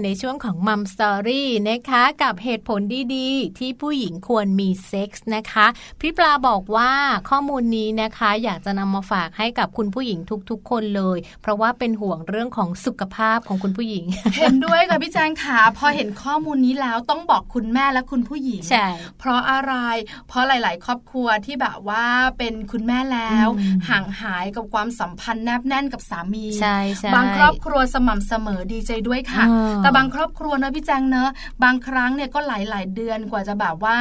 [0.10, 2.82] ในช่วงของมัมสตอรี่นะคะกับเหตุผล
[3.15, 5.67] ดีๆ ที่ผู้หญิงควรมีเซ็กส์นะคะ
[6.02, 6.91] พี่ปลาบอกว่า
[7.30, 10.19] ข้อมูลนี้นะคะอยากจะนำมาฝากให้กับคุณผู้หญิง
[10.50, 14.04] ทุกๆ คนเลย เพราะว่าเป็นห่วงเรื่องของสุขภาพของคุณผู้หญิง
[14.39, 18.88] เห็นด้วยค่ะพี่แจงขาพอเห็นข้อมูลนี้แล้วต้องบอกคุณแม่และคุณผู้หญิงใช่
[19.19, 19.74] เพราะอะไร
[20.28, 22.06] เพราะหลาย ๆ ครอบครัวที่แบบว่า
[22.38, 23.48] เป็นคุณแม่แล้ว
[23.89, 29.45] ห่างหายกับความสัมพันธ์แนบแน่นกับสามีใช่ใช่บางครอบครัวสม่ำเสมอดีใจด้วยค่ะ
[29.84, 31.29] แต่บางครอบครัวนะพี่แจงเนอะ
[31.63, 33.97] บางครั้งเนี่ยก็หลายหลายเดือนกว่าจะแบบว่า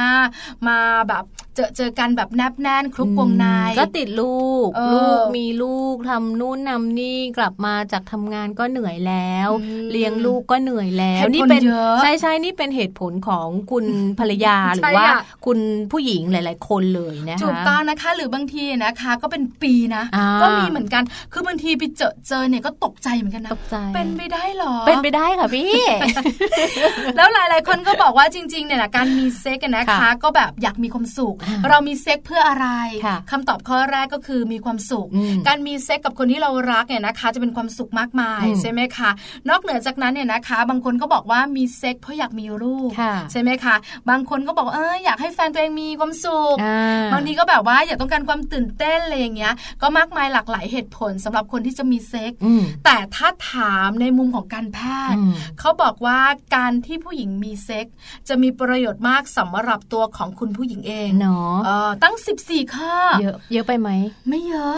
[0.67, 1.23] มาแบบ
[1.55, 3.45] เจอเจอกันแบบแนบแน่นคลุกวงใน
[3.79, 9.49] ก็ติดลูกลูกมีลูกทำนู่นนำนี่กลับมาจากทำงานก็เหนื่อยแล้ว
[9.91, 11.61] เลี้ยงลูกก็เหนื่อยแล้วนี่เป็น
[12.01, 13.85] ใช่ใช่นี่เป็นเหตุผลของคุณ
[14.19, 15.09] ภรรยาหรือว่า
[15.45, 15.59] คุณ
[15.91, 20.03] ผู้หญิงหลาย ๆ คนเลยนะคะถูกต้องนะคะหรือบางทีนะคะก็เป็นปีนะ
[20.41, 25.73] ก็มีเหมือนกันคือบางทีไปเจอเจอเนี่ยก็ตกใจเหมือนกันนะตกใจเป็นไปได้หรอ เป็นไปได้ค่ะพี่
[27.17, 31.35] แล้วหลาย ๆ คนก็บอกว่าจริง ๆ เนี่ยนะการมีเซ็กซ์นะคะ ก็แบบอยากมีความสุข
[31.69, 32.67] เรามีเซ็กซ์เพื่ออะไร
[33.31, 35.07] คำตอบข้อแรกก็คือมีความสุข
[35.47, 39.09] การมีเซ็กซ์กับคนที่เรารักเนี่ยนะคะ จะเป็นความสุขมากมายใช่ไหมคะ
[39.49, 42.91] นอกเหนือจากนั้นเนี่ยนะคะ บางคนก็บอกว่ามีเซ็กซ์เพราะอยากมีลูก
[43.31, 43.75] ใช่ไหมคะ
[44.09, 46.55] บางคนก็บอกเอออยากให้แฟนตัวเองมีความสุข
[47.13, 52.31] บางทีก็แบบว่าอยากต้องการความตื่นเต้นอะไรอย่างเงี้ย ก็มากมายหลากหลายเหตุผลสำหรับคนที่จะมีเซ็ก
[52.85, 54.79] แต่ถ้าถามในมุมของการแพ
[55.13, 55.19] ทย์
[55.59, 56.19] เขาบอกว่า
[56.55, 57.85] การที่ผู้หญิงมีเซ็ก
[58.27, 61.55] จะมีประโยชน์มากสำหรับตัวของคุณผู้หญิงเองเนาะ
[62.03, 63.89] ตั้ง 14 ข้อ เยอะเยอะไปไหม
[64.29, 64.77] ไม่เยอะ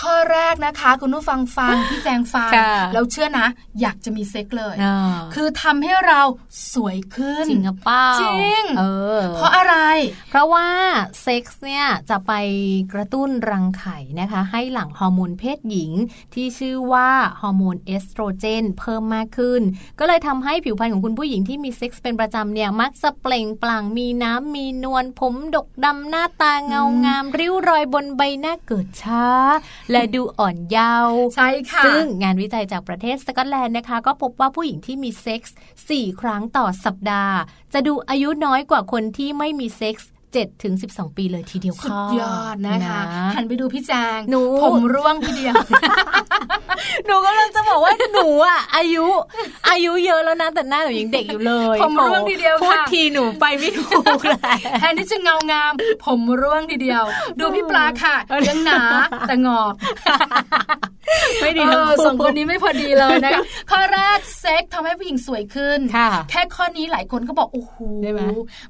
[0.00, 2.50] ข้อแรกนะคะ คุณผู้ฟังฟังพี่แจงฟัง
[2.92, 3.46] แล้วเชื่อนะ
[3.80, 4.76] อยากจะมีเซ็กเลย
[5.34, 6.20] คือทำให้เรา
[6.74, 8.84] สวยขึ้น จริงหรือเปล่าจริงเอ
[9.18, 9.76] อเพราะอะไร
[10.30, 10.68] เพราะว่า
[11.22, 12.32] เซ็กซ์เนี่ยจะไป
[12.92, 15.90] กระตุ้นรังไข่นะคะ ให้หลั่งฮอร์โมนเพศหญิง
[16.34, 19.60] ที่ชื่อว่าฮอร์โมนเอสโตรเจนเพิ่มมากขึ้น
[19.98, 29.26] ก็เลยทำให้ผิวพรรณของคุณผู้หญิงที่มีเซ็กส์เป็นประจำเนี่ยมักจะเปล่งปลั่งมีน้ำมีนวลผมดกดำหน้าตาเงางาม ริ้วรอยบนใบหน้าเกิดช้า
[29.90, 35.56] และดูอ่อนเยาว์ใช่ค่ะซึ่งงานวิจัยจากประเทศสกอตแลนด์นะคะ ก็พบว่าผู้หญิงที่มีเซ็กส์
[35.88, 37.36] 4ครั้งต่อสัปดาห์
[37.72, 40.08] จะดูอายุน้อยกว่าคนที่ไม่มีเซ็กส์
[40.40, 43.00] 7ถึง12 ปีเลยทีเดียวสุดยอดนะคะ
[43.36, 45.54] หันไปดูพี่แจงหนูผมร่วงทีเดียว
[47.06, 49.06] หนูก็เลยจะบอกว่าหนูอะอายุ
[49.70, 55.72] อายุเยอะแล้วนะแต่หน้าหนูยังเด็กอยู่เลยผมร่วงทีเดียวพูดทีหนูไปไม่ถูกเลยแทนที่จะเงางาม
[56.04, 57.04] ผมร่วงทีเดียว
[57.38, 58.16] ดูพี่ปลาค่ะ
[58.48, 58.82] ยังหนา
[59.28, 59.72] แต่งอก
[61.40, 65.78] ไม่ดีทั้งคู่สองคนนี้ไม่พอดีเลยนะคะข้อแรกเซ็กทำให้ผู้หญิงสวยขึ้น
[66.30, 67.74] แค่ข้อนี้หลายคนก็บอกโอ้โห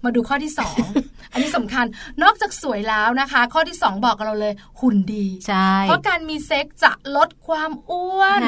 [0.04, 0.84] มาดูข้อที่สอง
[1.32, 1.86] อันนี้สำคัญ
[2.22, 8.40] นอกจากสวยแล้วนะคะ ข้อที่ 2 บอกกับเราเลยหุ่นดีใช่เพราะการมีเซ็กจะลดความอ้วน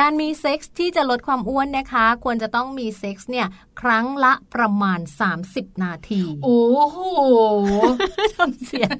[0.00, 3.46] การมีเซ็กที่จะลดความอ้วนนะคะ ควรจะต้องมีเซ็กซ์เนี่ย
[3.80, 5.00] ครั้งละประมาณ
[5.40, 6.98] 30 นาที โอ้โห
[8.36, 8.90] ทำเสียง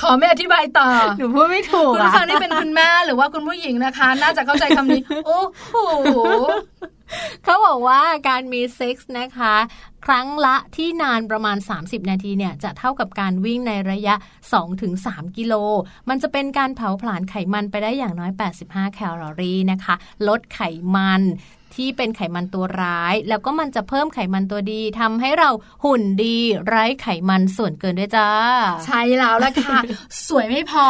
[0.00, 0.88] ขอไม่อธิบายต่อ
[1.18, 5.74] หนูพูดไม่ถูกคุณผู้ฟังที่เป็นคุณแม่หรือว่าคุณผู้หญิงนะคะ น่าจะเข้าใจคำนี้ โอ้โห
[7.44, 9.54] เขาบอกว่าการมีเซ็กส์นะคะ
[10.06, 14.14] ครั้งละที่นานประมาณ 30 นาทีเนี่ย จะเท่ากับการวิ่งในระยะ
[14.76, 15.54] 2-3 กิโล
[16.08, 18.30] มันจะเป็นการเผาผลาญไขมันไปได้อย่างน้อย
[18.62, 19.94] 85 แคลอรี่นะคะ
[20.28, 20.60] ลดไข
[20.94, 21.22] มัน
[21.76, 25.50] ที่เป็นไขมันตัวร้าย แล้วก็มันจะเพิ่มไขมันตัวดีทำให้เรา
[25.84, 26.36] หุ่นดี
[26.66, 28.28] ไร้ไขมันส่วนเกินด้วยจ้า
[28.84, 29.78] ใช่แล้วละค่ะ
[30.26, 30.86] สวยไม่พอ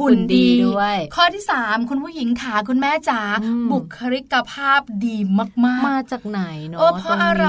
[0.00, 3.20] หุ่นดีด้วย ข้อที่สามคุณผู้หญิงขาคุณแม่จ๋า
[3.70, 5.16] บุคลิกภาพดี
[5.64, 7.46] มาก ๆ มาจากไหนเนาะเพราะอะไร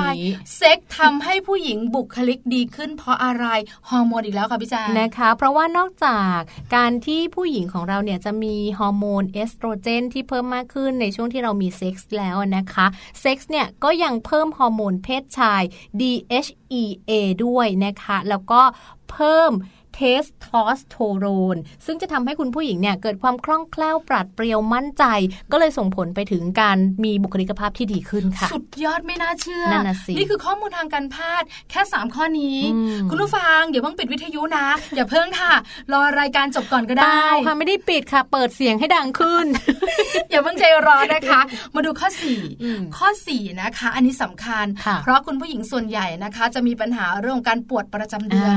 [0.56, 3.46] เซ็กซ์ทำให้ผู้หญิงบุคลิกดีขึ้น เพราะอะไร
[3.90, 6.38] ฮอร์โมนอีกแล้วค่ะพี่จ๋านะคะ เพราะว่านอกจาก
[6.76, 12.86] การที่ผู้หญิงของเราเนี่ยจะมีฮอร์โมนเอสโตรเจนที่เพิ่มมากขึ้นในช่วงที่เรามีเซ็กส์แล้วนะคะ
[13.20, 15.62] เซ็กซ์เนี่ยก็ยังเพิ่มฮอร์โมนเพศชาย
[16.00, 17.12] DHEA
[17.46, 18.62] ด้วยนะคะ แล้วก็
[19.12, 19.52] เพิ่ม
[20.00, 25.04] เทสโทสเตอโรน ซึ่งจะทำให้คุณผู้หญิงเนี่ยเกิดความคล่องแคล่วปราดเปรียวมั่นใจ
[25.52, 32.60] ก็เลยส่งผลไปถึงการมีบุคลิกภาพที่ดีขึ้นค่ะ สุดยอดไม่น่าเชื่อนั่นสินี่คือข้อมูลทางการแพทย์แค่ 3 ข้อนี้
[33.10, 35.54] คุณผู้ฟังเดี๋ยวเพิ่งปิดวิทยุนะ อย่าเพิ่งค่ะ
[35.94, 39.46] รอรายการจบก่อนก็ได้ค่ะไม่ได้ปิดค่ะ เปิดเสียงให้ดังขึ้น
[40.30, 41.42] อย่าเพิ่งใจร้อนนะคะ
[41.76, 42.08] มาดูข้อ
[42.52, 44.66] 4 ข้อ 4 นะคะ อันนี้สำคัญ
[45.04, 48.54] เพราะคุณผู้หญิงส่วนใหญ่นะคะ จะมีปัญหาเรื่องของการปวดประจำเดือน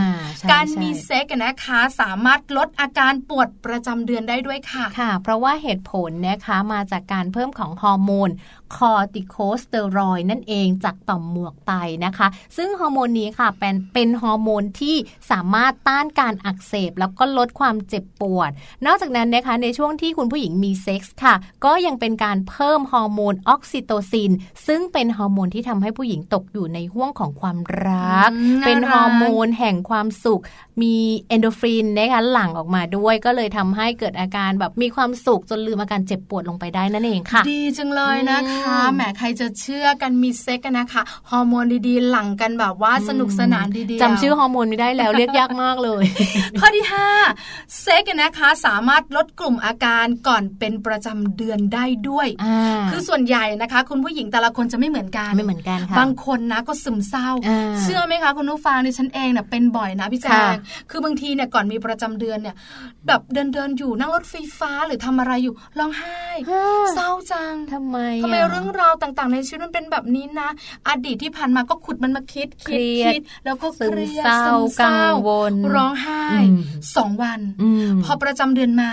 [0.52, 8.30] การมีเซ็กนะคะ สามารถลดอาการปวดประจำเดือนได้ด้วยค่ะค่ะ เพราะว่าเหตุผลนะคะมาจากการเพิ่มของฮอร์โมน
[8.76, 11.72] คอร์ติโคสเตอรอยด์นั่นเองจากต่อมหมวกไต
[12.04, 14.96] นะคะ ซึ่งฮอร์โมนนี้ค่ะเป็นเป็นฮอร์โมนที่
[15.30, 18.50] สามารถต้านการอักเสบ แล้วก็ลดความเจ็บปวด
[18.86, 24.30] นอกจากนั้นนะคะในช่วงที่คุณผู้หญิงมีเซ็กส์ค่ะ ก็ยังเป็นการเพิ่มฮอร์โมนออกซิโตซิน
[24.66, 28.30] ซึ่งเป็นฮอร์โมนที่ทำให้ผู้หญิงตกอยู่ในห้วงของความรัก
[28.66, 30.42] เป็นฮอร์โมนแห่งความสุข
[30.82, 30.94] มี
[31.28, 46.04] เอนโดรฟินนะคะหลั่งออกมาด้วย ก็เลยทำให้เกิดอาการแบบมีความสุขจนลืมอาการเจ็บปวดลงไปได้นั่นเองค่ะ ดีจังเลยนะคะแหมใครจะเชื่อกันมีเซ็กซ์กันนะคะฮอร์โมนดีๆ หลั่งกันแบบว่าสนุกสนานดีๆจำชื่อฮอร์โมนไม่ได้แล้วเรียกยากมากเลย
[46.61, 46.85] ข้อที่
[47.30, 52.28] 5เซ็กนะคะสามารถลดกลุ่มอาการก่อนเป็นประจำเดือนได้ด้วย
[52.90, 57.28] คือส่วนใหญ่นะคะ คุณผู้หญิงแต่ละคนจะไม่เหมือนกันไม่เหมือนกันค่ะบางคนนะก็ซึมเศร้า
[57.80, 60.54] เชื่อไหมคะคุณนุฟังในฉันเองเนี่ยเป็นบ่อยนะพี่แจง
[60.90, 62.57] คือบางทีเนี่ยก่อนมีประจำเดือนเนี่ย
[63.07, 66.20] แบบเดินเดินอยู่นั่งรถไฟฟ้าหรือทำอะไรอยู่ร้องไห้
[66.94, 70.48] เศร้าจังทำไมทำไมเรื่องราวต่างๆ ในชีวิตมันเป็นแบบนี้นะ
[70.88, 75.01] อดีตที่ผ่านมาก็ขุดมันมาคิดคิดคิดแล้วก็เครียดซึมเศร้า
[75.75, 76.22] ร้องไห้
[76.96, 77.40] สองวัน
[78.05, 78.90] พอประจำเดือนมา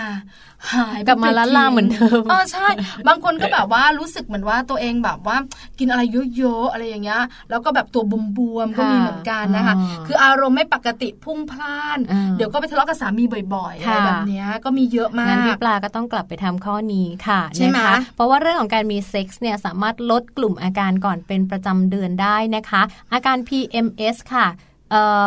[0.72, 2.68] หายกลับมาละล่าเหมือนเดิมอ๋อใช่
[3.08, 5.36] บางคนก็แบบว่ารู้สึกเหมือนว่าตัวเองแบบว่า
[5.78, 6.02] กินอะไร
[6.36, 8.02] เยอะๆอะไรอย่างเงี้ยแล้วก็แบบตัว
[8.38, 9.74] บวมๆก็มีเหมือนกันนะคะ
[10.06, 11.98] คืออารมณ์ไม่ปกติพุ่งพล่าน
[12.36, 17.78] เดี๋ยวก็ไปทะเลาะกับสามีบ่อยๆอะไรแบบเนี้ยก็มีเยอะมากงั้นพี่ปลาก็ต้องกลับไปทำข้อนี้ค่ะใช่ไหม
[18.14, 24.46] เพราะว่าเรื่องของการมีเซ็กซ์เนี่ยสามารถลดกลุ่มอาการก่อนเป็นประจำเดือนได้นะคะ อาการ PMS ค่ะ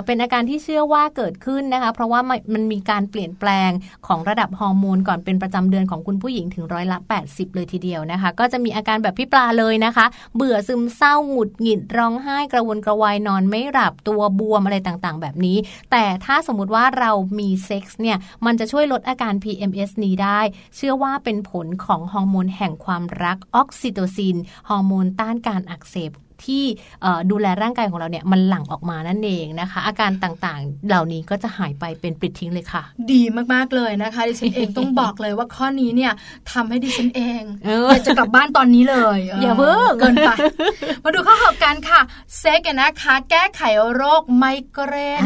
[0.05, 2.19] เป็นอาการที่เชื่อว่าเกิดขึ้นนะคะ เพราะว่า
[2.53, 3.71] มันมีการเปลี่ยนแปลง
[4.07, 6.97] ของระดับฮอร์โมนก่อนเป็นประจำเดือนของคุณผู้หญิงถึงร้อยละ
[7.27, 15.57] 80 เลยทีเดียวนะคะ ก็จะมีอาการแบบพี่ปลาเลยนะคะ เบื่อซึมเศร้าหงุดหงิดร้องไห้กระวนกระวายนอนไม่หลับตัวบวมอะไรต่างๆ แบบนี้
[15.91, 20.39] แต่ถ้าสมมุติว่าเรามีเซ็กซ์เนี่ยมันจะช่วยลดอาการ PMS นี้ได้
[20.75, 24.37] เชื่อว่าเป็นผลของฮอร์โมนแห่งความรักออกซิโตซิน
[24.69, 26.11] ฮอร์โมนต้านการอักเสบ
[26.45, 26.63] ที่
[27.31, 33.21] ดูแลร่างกายของเราเนี่ยมันหลั่งออกมานั่นเองนะคะ อาการต่างๆ เหล่านี้ก็จะหายไปเป็นปลิดทิ้งเลยค่ะ ดี
[33.53, 36.11] มากๆเลยนะคะดิฉันเองต้องบอกเลยว่าข้อนี้เนี่ย
[36.51, 37.41] ทำให้ดิฉันเอง
[37.89, 40.29] อยากจะกลับบ้านตอนนี้เลยอย่าเพิ่งเกินไป
[41.03, 42.01] มาดูข้อหกกันค่ะ
[42.39, 43.61] เซ็กนะคะ แก้ไข
[43.93, 45.21] โรคไมเกรน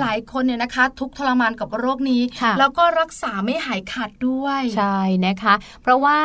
[0.00, 2.22] หลายคนเนี่ยนะคะ ทุกทรมานกับโรคนี้
[2.58, 6.18] แล้วก็รักษาไม่หายขาดด้วย ใช่นะคะ เพราะว่า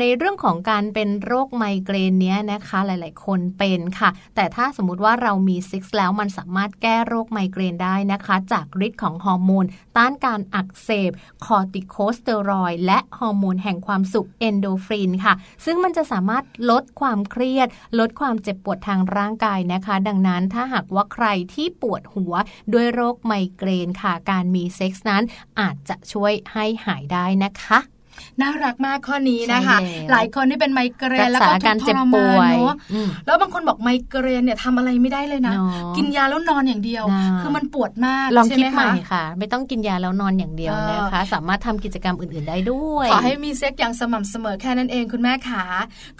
[0.00, 9.64] ในเรื่องของการเป็นโรคไมเกรนเนี้ยนะคะหลาย ๆ คนเป็นค่ะ แต่ถ้าสมมติว่าเรามีเซ็กซ์แล้วมันสามารถแก้โรคไมเกรนได้นะคะ จากฤทธิ์ของฮอร์โมน
[9.96, 11.10] ต้านการอักเสบ
[11.44, 15.34] คอร์ติโคสเตอรอยด์และฮอร์โมนแห่งความสุขเอนโดรฟินค่ะ
[15.64, 22.34] ซึ่งมันจะสามารถลดความเครียด ลดความเจ็บปวดทางร่างกายนะคะ ดังนั้นถ้าหากว่าใครที่ปวดหัว
[22.72, 25.22] ด้วยโรคไมเกรนค่ะ การมีเซ็กซ์นั้น
[25.60, 27.80] อาจจะช่วยให้หายได้นะคะ
[28.40, 29.78] น่ารักมากข้อนี้นะคะ
[30.10, 32.74] หลายคนที่เป็นไมเกรนแล้วก็ทุกทรมานเนาะ
[33.26, 35.54] แล้วบางคนบอกไมเกรนเนี่ยทำอะไรไม่ได้เลยนะ
[35.96, 37.04] กินยาแล้วนอนอย่างเดียว
[37.40, 45.64] คือมันปวดมากลองคิดใหม่ค่ะ ไม่ต้องกินยาแล้วนอนอย่างเดียวนะคะ สามารถทำกิจกรรมอื่นๆได้ด้วยขอให้มีเซ็กอย่างสม่ำเสมอแค่นั้นเองคุณแม่ขา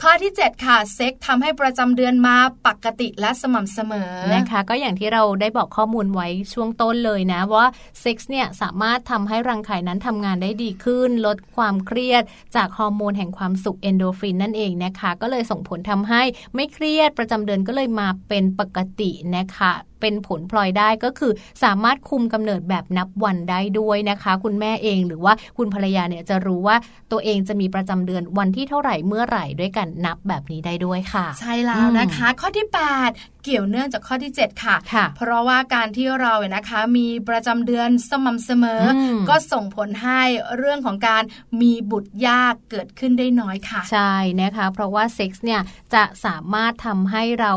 [0.02, 7.66] ข้อที่ 7 ค่ะเซ็กทำให้ประจำเดือนมาปกติและสม่ำเสมอนะคะ ก็อย่างที่เราได้บอกข้อมูลไว้ช่วงต้นเลยนะว่า
[8.00, 12.22] เซ็กซ์เนี่ยสามารถทำให้รังไข่นั้นทำงานได้ดีขึ้น ลดความเครียด
[12.57, 16.22] จากฮอร์โมนแห่งความสุขเอนโดฟินนั่นเองนะคะ ก็เลยส่งผลทำให้
[16.55, 21.32] ไม่เครียดประจำเดือนก็เลยมาเป็นปกตินะคะ เป็นผลพลอยได้ก็คือ
[21.62, 26.76] สามารถคุมกำเนิดแบบนับวันได้ด้วยนะคะ คุณแม่เองหรือว่าคุณภรรยาเนี่ยจะรู้ว่า
[27.12, 32.66] ตัวเองจะมีประจำเดือนวันที่เท่าไหร่เมื่อไหร่ด้วยกันนับแบบนี้ได้ด้วยค่ะ ใช่แล้วนะคะ ข้อที่
[33.06, 38.82] 8 เกี่ยวเนื่องจากข้อที่ 7 ค่ะคะเพราะว่าการที่เราเนี่ยนะคะ มีประจำเดือนสม่ำเสมอ
[39.28, 40.22] ก็ส่งผลให้
[40.56, 41.22] เรื่องของการ
[41.61, 45.61] มีบุตรยากเกิดขึ้นได้น้อยค่ะ ใช่นะคะ เพราะว่าเซ็กซ์เนี่ย
[45.94, 47.52] จะสามารถทำให้เรา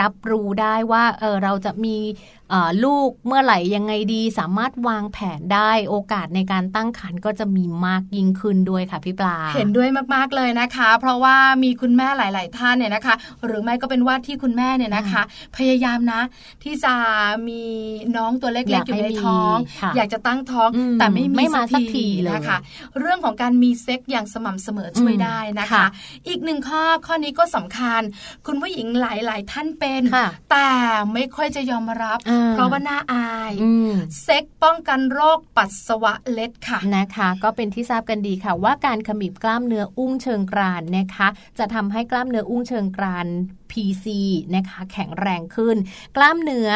[0.00, 1.96] รับรู้ได้ว่าเออเราจะมี
[2.84, 13.14] ลูกเมื่อไหร่ยังไงดี สามารถวางแผนได้โอกาสในการตั้งครรภ์ก็จะมีมากยิ่งขึ้นด้วยค่ะพี่ปลา เห็นด้วยมากๆเลยนะคะ เพราะว่ามีคุณแม่หลาย ๆ ท่านเนี่ยนะคะ
[13.46, 15.22] หรือไม่ก็เป็นว่าที่คุณแม่เนี่ยนะคะ
[15.56, 16.20] พยายามนะ
[16.62, 16.94] ที่จะ
[17.48, 17.62] มี
[18.16, 19.56] น้องตัวเล็ก ๆ อยู่ในท้อง
[19.96, 22.58] อยากจะตั้งท้องแต่ไม่มีมาสักทีเลยนะคะ
[23.00, 25.86] เรื่องของการมีเซ็กอย่างสม่ำเสมอช่วยได้นะคะ
[26.28, 28.00] อีกหนึ่งข้อข้อนี้ก็สำคัญ
[28.46, 30.02] คุณผู้หญิงหลาย ๆ ท่านเป็น
[30.50, 30.68] แต่
[31.14, 32.18] ไม่ค่อยจะยอมรับ
[32.50, 33.52] เพราะว่าน่าอาย
[34.22, 41.28] เซ็กป้องกันโรคปัสสาวะเล็ดค่ะนะคะ ก็เป็นที่ทราบกันดีค่ะ ว่าการขมิบกล้ามเนื้ออุ้งเชิงกรานนะคะ
[41.58, 43.26] จะทำให้กล้ามเนื้ออุ้งเชิงกราน
[43.72, 44.06] PC
[44.54, 45.76] นะคะแข็งแรงขึ้น
[46.16, 46.68] กล้ามเนื้อ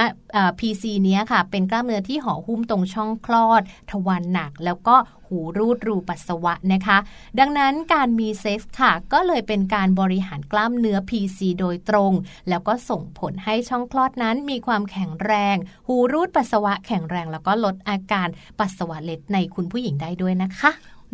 [0.60, 4.96] PC เนี้ยค่ะ เป็นกล้ามเนื้อที่ห่อหุ้มตรงช่องคลอด ทวารหนัก แล้วก็
[5.28, 6.98] หูรูดรูปัสสาวะนะคะ
[7.38, 12.12] ดังนั้นการมีเซ็กส์ค่ะ ก็เลยเป็นการบริหารกล้ามเนื้อ PC โดยตรง
[12.48, 15.56] แล้วก็ส่งผลให้ช่องคลอดนั้นมีความแข็งแรง
[15.88, 20.70] หูรูดปัสสาวะแข็งแรงแล้วก็ลดอาการปัสสาวะเล็ดในคุณผู้หญิงได้ด้วยนะคะ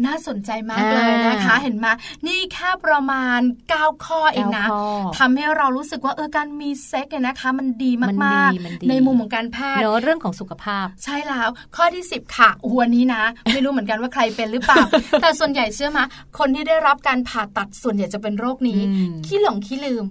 [0.06, 1.92] น่าสนใจมากเลยนะคะ เห็นมา
[2.26, 3.40] นี่แค่ประมาณ
[3.72, 4.66] 9 ข้อเองนะ
[5.18, 7.92] ทำให้เรารู้สึกว่าเออการมีเซ็กเนี่ยนะคะ มันดี
[8.24, 13.22] มากๆ ในมุมของการแพทย์เนอะเรื่องของสุขภาพ ใช่แล้ว ข้อที่ 10 ค่ะวันนี้นะ
[13.52, 14.82] ไม่รู้เหมือนกันว่าใครเป็นหรือเปล่า
[15.22, 16.04] แต่ส่วนใหญ่เชื่อมา
[16.38, 18.80] คนที่ได้รับการผ่าตัดส่วนใหญ่จะเป็นโรคนี้
[19.26, 20.04] ขี้หลงขี้ลืม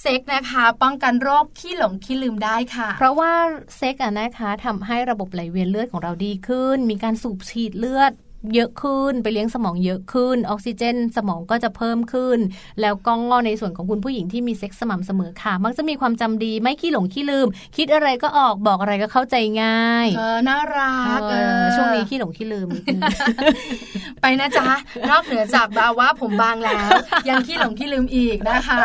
[0.00, 3.32] เซ็กนะคะ ป้องกันโรคขี้หลงขี้ลืมได้ค่ะ เพราะว่า
[3.76, 8.12] เซ็กอะนะคะทำให้ระบบไหลเวียนเลือดของเราดีขึ้น มีการสูบฉีดเลือด
[8.54, 12.38] เยอะขึ้น ไปเลี้ยงสมองเยอะขึ้น ออกซิเจน สมองก็จะเพิ่มขึ้น
[12.80, 21.20] แล้วก็งอในส่วนของคุณผู้หญิงที่มีเซ็กส์สม่ำเสมอค่ะ มักจะมีความจำดีไม่ขี้หลงขี้ลืม คิดอะไรก็ออกบอกอะไรก็เข้าใจง่ายเออน่ารัก
[21.76, 22.68] ช่วงนี้ขี้หลงขี้ลืม
[24.20, 24.66] ไปนะจ๊ะ
[25.10, 26.88] นอกเหนือจากบาว่าผมบางแล้ว
[27.28, 28.80] ยังขี้หลงขี้ลืมอีกนะคะ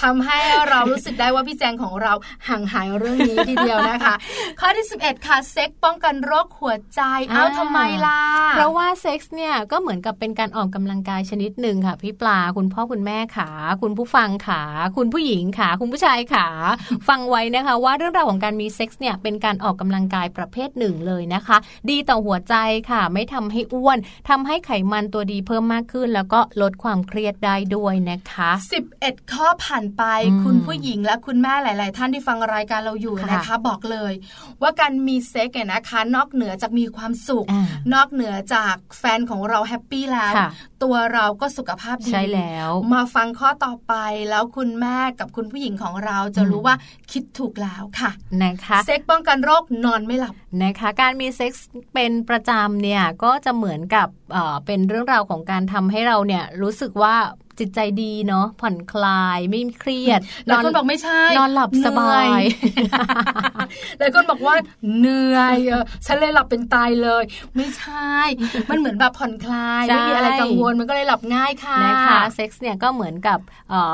[0.00, 0.38] ทำให้
[0.68, 2.12] เรารู้สึกได้ว่าพี่แจงของเรา
[2.48, 4.14] ห่างหายเรื่องนี้ทีเดียวนะคะ
[4.60, 7.00] ข้อที่ 11 ค่ะเซ็กป้องกันโรคหัวใจ
[7.30, 8.20] เอ้าทำไมล่ะ
[8.54, 13.50] เพราะว่าเซ็กส์เนี่ยก็เหมือนกับเป็นการออกกำลังกายชนิดหนึ่งค่ะ พี่ปลาคุณพ่อคุณแม่ขา
[13.82, 14.62] คุณผู้ฟังขา
[14.96, 16.46] คุณผู้หญิงขา คุณผู้ชายขา
[17.08, 21.56] ฟังไว้นะคะ ว่าเรื่องราวของการมีเซ็กส์เนี่ยเป็นการออกกำลังกายประเภทหนึ่งเลยนะคะ
[21.90, 22.54] ดีต่อหัวใจ
[22.90, 23.98] ค่ะ ไม่ทำให้อ้วน
[24.28, 28.50] ทำให้ไขมันตัวดีเพิ่มมากขึ้น แล้วก็ลดความเครียดได้ด้วยนะคะ
[28.92, 30.02] 11 ข้อผ่านไป
[30.44, 34.12] คุณผู้หญิงและคุณแม่หลาย ๆ ท่านที่ฟังรายการเราอยู่นะคะ บอกเลย
[34.62, 37.46] ว่าการมีเซ็กซ์เนี่ยนะคะ นอกเหนือจากมีความสุข
[37.94, 40.32] นอกเหนือจากแฟนของเรา happy แล้ว
[40.82, 43.94] ตัวเราก็สุขภาพดีใช่แล้ว มาฟังข้อต่อไป
[44.30, 46.74] แล้วคุณแม่กับคุณผู้หญิงของเราจะรู้ว่า
[47.12, 48.10] คิดถูกแล้วค่ะ
[48.42, 54.08] นะคะเซ็กซ์ป้องกันโรคนอนไม่หลับนะคะ การมีเซ็กส์เป็นประจำเนี่ยก็จะเหมือนกับ
[54.66, 57.14] เป็นเรื่องราวของการทำให้เราเนี่ยรู้สึกว่า
[57.60, 62.40] จิตใจดีเนาะผ่อนคลายไม่เครียดหลายคนบอกไม่ใช่นอนหลับสบาย
[63.98, 64.54] หลายคนบอกว่า
[64.98, 65.58] เหนื่อย
[66.06, 67.22] ฉันเลยหลับเป็นตายเลย
[67.56, 68.12] ไม่ใช่
[68.70, 73.38] มันเหมือนแบบผ่อนคลายไม่มีอะไรกังวลมันก็เลยหลับง่ายค่ะนะคะเซ็กซ์เนี่ยก็เหมือนกับ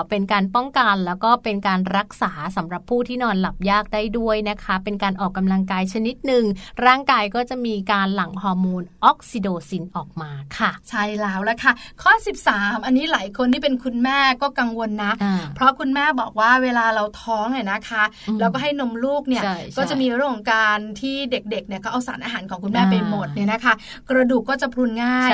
[0.09, 6.45] เป็นการป้องกันแล้วก็เป็นการรักษาสำหรับผู้ที่นอนหลับยากได้ด้วยนะคะ เป็นการออกกำลังกายชนิดหนึ่ง
[6.87, 10.28] ร่างกายก็จะมีการหลั่งฮอร์โมนออกซิโดซินออกมา
[10.59, 11.73] ค่ะ ใช่แล้วละค่ะ
[12.03, 12.13] ข้อ
[12.49, 15.13] 13 อันนี้หลายคนที่เป็นคุณแม่ก็กังวลนะ
[15.55, 18.05] เพราะคุณแม่บอกว่าเวลาเราท้องเนี่ยนะคะ
[18.41, 19.43] แล้วก็ให้นมลูกเนี่ย
[19.79, 23.75] ก็จะมีเรื่องของการที่เด็กๆเนี่ยเขาเอาสารอาหารของคุณแม่ไปหมดเนี่ยนะคะ
[24.11, 25.31] กระดูกก็จะพรุนง่าย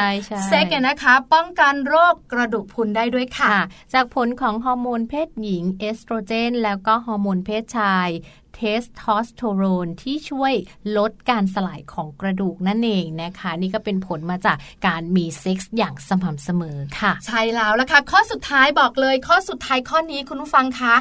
[0.48, 3.50] เซ็กซ์เนี่ยนะคะ ป้องกันโรคกระดูกพรุนได้ด้วยค่ะ
[3.94, 8.08] จากผลของฮอร์โมนเพศหญิงเอสโตรเจน แล้วก็ฮอร์โมนเพศชาย
[8.56, 10.52] เทสโทสเตอโรนที่ช่วย
[10.96, 20.94] ลดการสลายของกระดูกนั่นเองนะคะ นี่ก็เป็นผลมาจากการมีเซ็กส์อย่างสม่ำเสมอค่ะ ใช่แล้วละค่ะ ข้อสุดท้ายบอกเลยข้อสุดท้ายข้อนี้คุณผู้ฟังคะ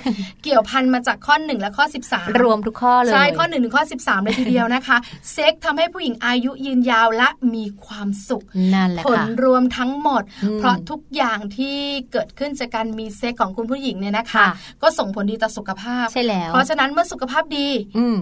[0.44, 4.98] เกี่ยวพันมาจากข้อ 1 และข้อ 13 รวมทุกข้อเลย ใช่ข้อ1ถึงข้อ 13 เลยทีเดียวนะคะ
[5.32, 8.44] เซ็กทำให้ผู้หญิงอายุยืนยาวและมีความสุข
[8.74, 10.24] นั่นแหละผลรวมทั้งหมด
[10.60, 11.78] เพราะทุกอย่างที่
[12.12, 14.46] เกิดขึ้นจากการมีเซ็กของคุณผู้หญิงเนี่ยนะคะ
[14.82, 17.68] ก็ส่งผลดีต่อสุขภาพใช่แล้วเพราะฉะนั้นเมื่อสุขภาพดี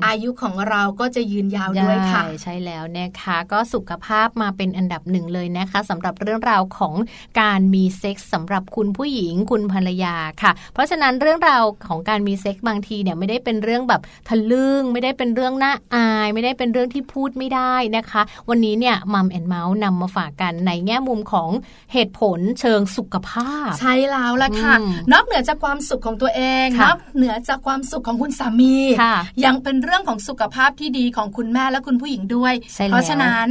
[0.05, 6.93] อายุของเราก็จะยืนยาวด้วยค่ะใช่แล้วนะคะก็สุขภาพมาเป็นอันดับหนึ่งเลยนะคะสำหรับเรื่องราวของ
[7.41, 21.49] การมีเซ็กส์สำหรับคุณผู้หญิงคุณภรรยาค่ะ เพราะฉะนั้นเรื่องราวของการมีเซ็กส์บางทีเนี่ยไม่ได้เป็นเรื่องแบบทะลึ่งไม่ได้เป็นเรื่องน่าอาย ไม่ได้เป็นเรื่องที่พูดไม่ได้นะคะ วันนี้เนี่ยมัมแอนเมาส์นำมาฝากกันในแง่มุมของ
[21.93, 24.73] เหตุผลเชิงสุขภาพ ใช่แล้วละค่ะ
[25.11, 28.75] นอกเหนือจากความสุขของตัวเองนอกเหนือจากความสุขของคุณสามี
[29.45, 32.53] ยังเป็นเรื่องของสุขภาพที่ดีของคุณแม่และคุณผู้หญิงด้วย
[32.89, 33.47] เพราะฉะนั้น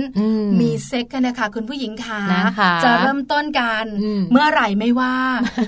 [0.60, 2.20] มีเซ็กกันนะคะคุณผู้หญิงค่ะ
[2.84, 3.84] จะเริ่มต้นกัน
[4.32, 5.14] เมื่อไหร่ไม่ว่า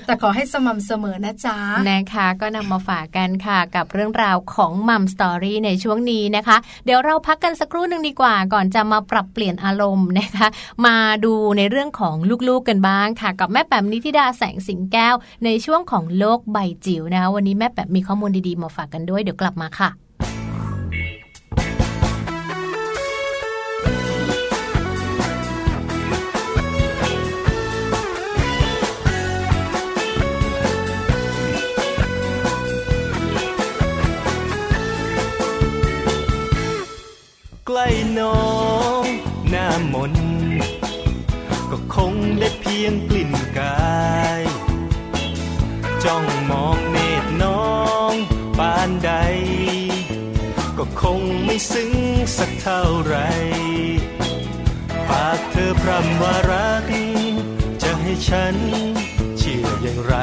[0.07, 1.57] แต่ขอให้สม่ำเสมอนะจ๊ะ
[1.91, 10.47] นะคะก็นำมาฝากกันค่ะ กับเรื่องราวของมัมสตอรี่ในช่วงนี้นะคะ เดี๋ยวเราพักกันสักครู่หนึ่งดีกว่า ก่อนจะมาปรับเปลี่ยนอารมณ์นะคะ
[10.85, 12.15] มาดูในเรื่องของ
[12.47, 15.15] ลูกๆกันบ้างค่ะ กับแม่แป๋มนิธิดาแสงสิงแก้ว
[15.45, 19.82] ในช่วงของโลกใบจิ๋วนะคะวันนี้แม่แป๋มมีข้อมูลดีๆมาฝากกันด้วยเดี๋ยวกลับมาค่ะ
[38.19, 38.43] น้อ
[39.03, 39.05] ง
[39.49, 40.13] หน้ามน
[41.71, 43.93] ก็คงได้เพียงกลิ่นกา
[44.39, 44.41] ย
[46.03, 47.73] จ้องมองเนตรน้อ
[48.11, 48.13] ง
[48.57, 49.11] ปานใด
[50.77, 51.91] ก็คงไม่ซึ้ง
[52.37, 53.17] สักเท่าไร
[55.09, 56.85] ปากเธอพร่ำว่ารัก
[57.83, 58.55] จะให้ฉัน
[59.37, 60.15] เชื่ออย่างไร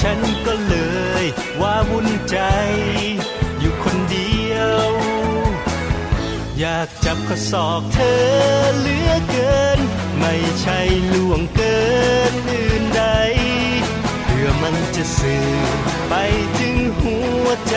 [0.00, 0.76] ฉันก็เล
[1.22, 1.24] ย
[1.60, 2.38] ว่าวุ่นใจ
[6.60, 8.18] อยากจับข้อศอกเธอ
[8.78, 9.80] เหลือเกิน
[10.18, 10.78] ไม่ใช่
[11.12, 11.80] ล่วงเกิ
[12.30, 13.04] นอื่นใด
[14.24, 15.50] เพื่อมันจะสื่อ
[16.08, 16.14] ไป
[16.58, 17.76] ถึงหัวใจ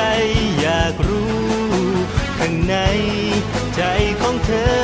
[0.62, 1.34] อยากรู้
[2.40, 2.76] ข้างใน
[3.76, 3.82] ใจ
[4.22, 4.84] ของเธอ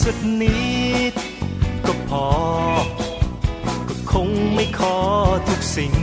[0.00, 0.62] สักนิ
[1.12, 1.14] ด
[1.86, 2.28] ก็พอ
[3.88, 4.98] ก็คงไม่ขอ
[5.48, 5.94] ทุกสิ่ง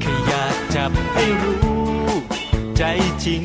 [0.00, 1.69] แค่อยากจับให้รู้
[2.82, 2.92] ใจ
[3.26, 3.44] จริง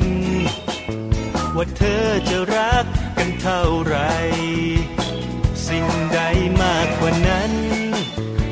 [1.56, 2.86] ว่าเธอจะรัก
[3.18, 3.96] กันเท่าไร
[5.66, 6.20] สิ่งใด
[6.62, 7.52] มากกว่านั้น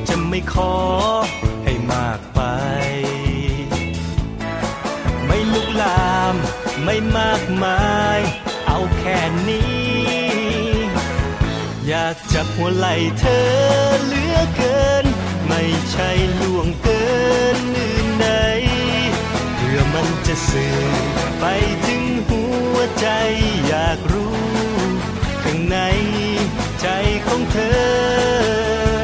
[0.08, 0.76] จะไม่ขอ
[1.64, 2.40] ให้มากไป
[5.26, 6.34] ไม่ลุกลาม
[6.84, 8.18] ไม่มากมาย
[8.66, 9.18] เอาแค่
[9.48, 9.84] นี้
[11.86, 13.46] อยากจับหัวไหล่เธอ
[14.04, 15.04] เหลือเกิน
[15.46, 16.10] ไม่ใช่
[16.40, 17.04] ล่วงเกิ
[17.56, 18.28] นอื่นใด
[19.94, 20.78] มันจะสื่อ
[21.40, 21.44] ไป
[21.86, 22.42] ถึงหั
[22.74, 23.06] วใจ
[23.66, 24.34] อยากรู้
[25.42, 25.76] ข้างใน
[26.80, 26.88] ใจ
[27.26, 29.03] ของเธอ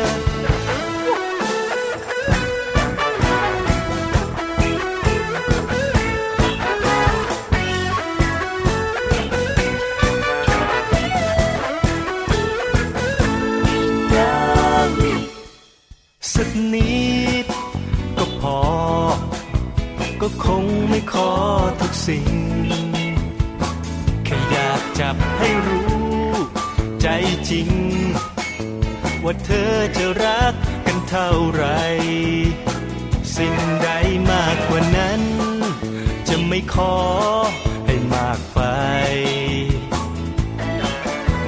[20.45, 21.31] คงไม่ขอ
[21.81, 22.27] ทุกสิ่ง
[24.25, 26.31] แค่อยากจับให้รู้
[27.03, 27.09] ใจ
[27.51, 27.71] จริง
[29.25, 30.55] ว่าเธอจะรัก
[30.87, 31.65] กันเท่าไหร
[33.37, 33.91] สิ่งใด
[34.31, 35.23] มากกว่านั้น
[36.29, 36.97] จะไม่ขอ
[37.87, 38.61] ให้มากไป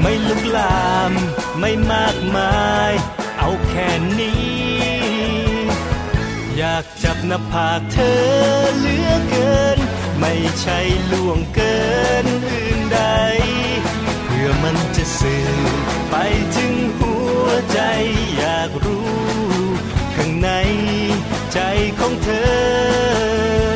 [0.00, 1.12] ไม่ลุกลาม
[1.60, 2.92] ไม่มากมาย
[3.38, 3.88] เอาแค่
[4.20, 8.16] นี้ากจับหน้าผากเธอ
[8.78, 9.78] เหลือเกิน
[10.20, 10.78] ไม่ใช่
[11.10, 11.78] ล่วงเกิ
[12.24, 13.00] นอื่นใด
[14.24, 15.50] เพื่อมันจะสื่อ
[16.10, 16.16] ไป
[16.56, 17.80] ถึงหัวใจ
[18.36, 19.10] อยากรู้
[20.14, 20.50] ข้างใน
[21.52, 21.60] ใจ
[21.98, 23.72] ของเธอ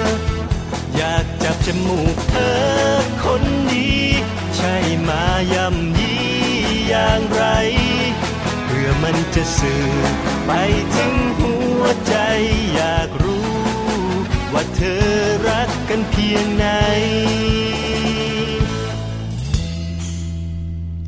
[0.96, 2.58] อยากจับจมูกเธอ
[3.24, 3.42] คน
[3.72, 3.92] ดี
[4.56, 4.74] ใช่
[5.08, 6.14] มายำยี
[6.88, 7.44] อย่างไร
[8.86, 9.86] อมันจะสื่อ
[10.46, 10.50] ไป
[10.94, 12.14] ถึงหัวใจ
[12.74, 13.50] อยากรู้
[14.52, 15.04] ว่าเธอ
[15.48, 16.66] รักกันเพียงไหน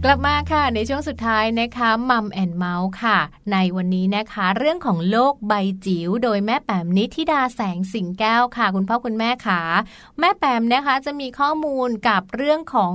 [0.04, 3.18] กลับมาค่ะในช่วงสุดท้ายนะคะมัมแอนเมาส์ค่ะ
[3.52, 5.52] ในวันนี้นะคะเรื่องของโลกใบ
[5.86, 9.60] จิ๋วโดยแม่แปมนิธิดาแสงสิงแก้วค่ะ คุณพ่อคุณแม่ค่ะ
[10.18, 12.94] แม่แปมนะคะจะมีข้อมูลกับเรื่องของ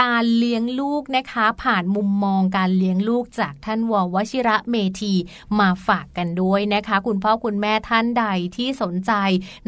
[0.00, 5.14] การเลี้ยงลูกนะคะ ผ่านมุมมองการเลี้ยงลูกจากท่านววชิระเมธี
[5.60, 8.24] มาฝากกันด้วยนะคะ คุณพ่อคุณแม่ท่านใด
[8.56, 9.12] ที่สนใจ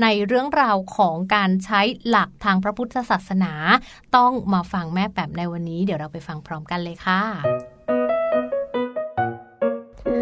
[0.03, 3.53] ในเรื่องราวของการใช้หลักทางพระพุทธศาสนา
[4.16, 7.22] ต้องมาฟังแม่แปมในวันนี้เดี๋ยวเราไปฟังพร้อมกันเลยค่ะ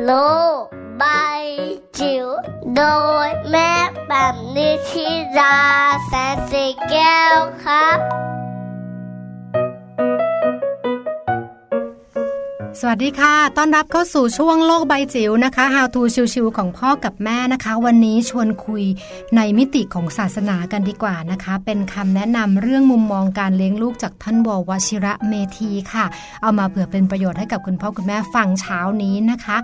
[0.05, 0.13] โล
[0.63, 0.65] ก
[0.99, 1.05] ใบ
[1.99, 2.27] จิ๋ว
[2.77, 2.83] โด
[3.27, 3.73] ยแม่
[4.09, 5.59] แบบนิชิรา
[6.07, 7.99] แสนสีแก้วครับ
[12.81, 16.03] สวัสดีค่ะ ต้อนรับเข้าสู่ช่วงโลกใบจิ๋วนะคะ How to
[16.35, 18.85] ชิวๆของพ่อกับแม่นะคะ วันนี้ชวนคุย
[19.37, 26.05] ในมิติของศาสนากันดีกว่านะคะ เป็นคำแนะนำเรื่องมุมมองการเลี้ยงลูกจากท่านววชิระเมธีค่ะ
[26.43, 29.57] เอามาเผื่อเป็นประโยชน์ให้กับคุณพ่อคุณแม่ฟังเช้านี้นะคะ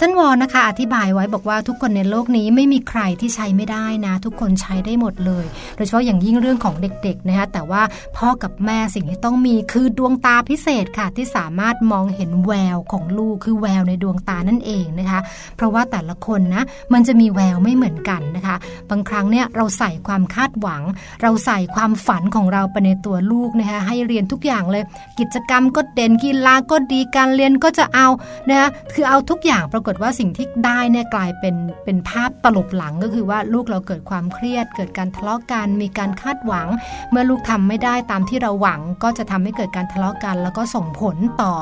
[0.00, 5.44] ท่านวอนะคะ อธิบายไว้บอกว่าทุกคนในโลกนี้ไม่มีใครที่ใช้ไม่ได้นะ ทุกคนใช้ได้หมดเลย
[5.76, 7.82] โดยเฉพาะอย่างยิ่งเรื่องของเด็กๆนะคะแต่ว่า
[8.16, 15.20] พ่อกับแม่สิ่งที่ต้องมีคือดวงตาพิเศษค่ะ ที่สามารถมองเห็นแววของลูกคือแววในดวงตานั่นเองนะคะ
[15.56, 16.62] เพราะว่าแต่ละคนนะ
[16.92, 18.56] มันจะมีแววไม่เหมือนกันนะคะ
[18.90, 20.82] บางครั้งเนี่ยเราใส่ความคาดหวัง
[21.22, 24.84] เราใส่ความฝันของเราไปในตัวลูกนะคะให้เรียนทุกอย่างเลย
[25.18, 28.08] กิจกรรมก็เด่นกีฬาก็ดีการเรียนก็จะเอา
[28.48, 36.66] นะคะคือเอาทุกอย่างปรากฏว่าสิ่งที่ได้เนี่ยกลายเป็นเป็นภาพตลบหลังก็คือว่าลูกเราเกิดความเครียด เกิดการทะเลาะกัน มีการคาดหวัง
[37.10, 41.52] เมื่อลูกทำไม่ได้ตามที่เราหวัง ก็จะทำให้เกิดการทะเลาะกัน แล้วก็ส่งผลต่อ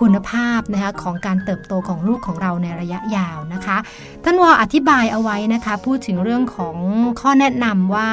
[0.00, 3.76] คุณภาพนะคะของการเติบโตของลูกของเราในระยะยาวนะคะ
[4.24, 6.76] ท่านวออธิบายเอาไว้นะคะ พูดถึงเรื่องของ
[7.20, 8.10] ข้อแนะนำว่า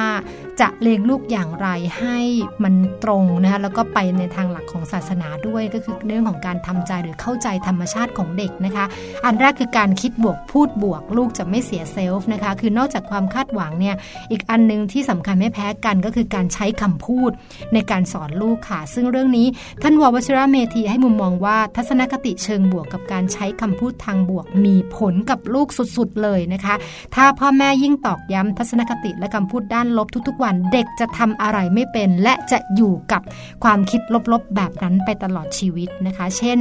[0.60, 2.18] จะเลี้ยงลูกอย่างไรให้
[2.64, 2.74] มัน
[3.04, 8.84] ตรงนะคะแล้วก็ไปในทางหลักของศาสนาด้วยก็คือเรื่องของการทำใจหรือเข้าใจธรรมชาติของเด็กนะคะ
[9.24, 13.94] อันแรกคือการคิดบวกพูดบวก ลูกจะไม่เสียเซลฟ์นะคะ คือนอกจากความคาดหวังเนี่ย
[14.30, 17.30] อีกอันนึงที่สำคัญไม่แพ้กันก็คือการใช้คำพูด
[17.74, 19.46] ในการสอนลูกค่ะ ซึ่งเรื่องนี้
[19.82, 26.74] ท่านววชิระเมธีให้มุมมองว่าทัศนคติเชิงบวกกับการใช้คำพูดทางบวก มีผลกับลูกสุดๆเลยนะคะ
[27.14, 33.22] ถ้าพ่อแม่ยิ่งตอกย้ำทัศนคติและคำพูดด้านลบทุกๆวันเด็กจะทำอะไรไม่เป็น และจะอยู่กับ
[33.64, 34.00] ความคิด
[34.32, 36.58] ลบๆแบบนั้นไปตลอดชีวิตนะคะ เช่น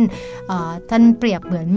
[0.89, 1.69] ท่านเปรียบเหมือน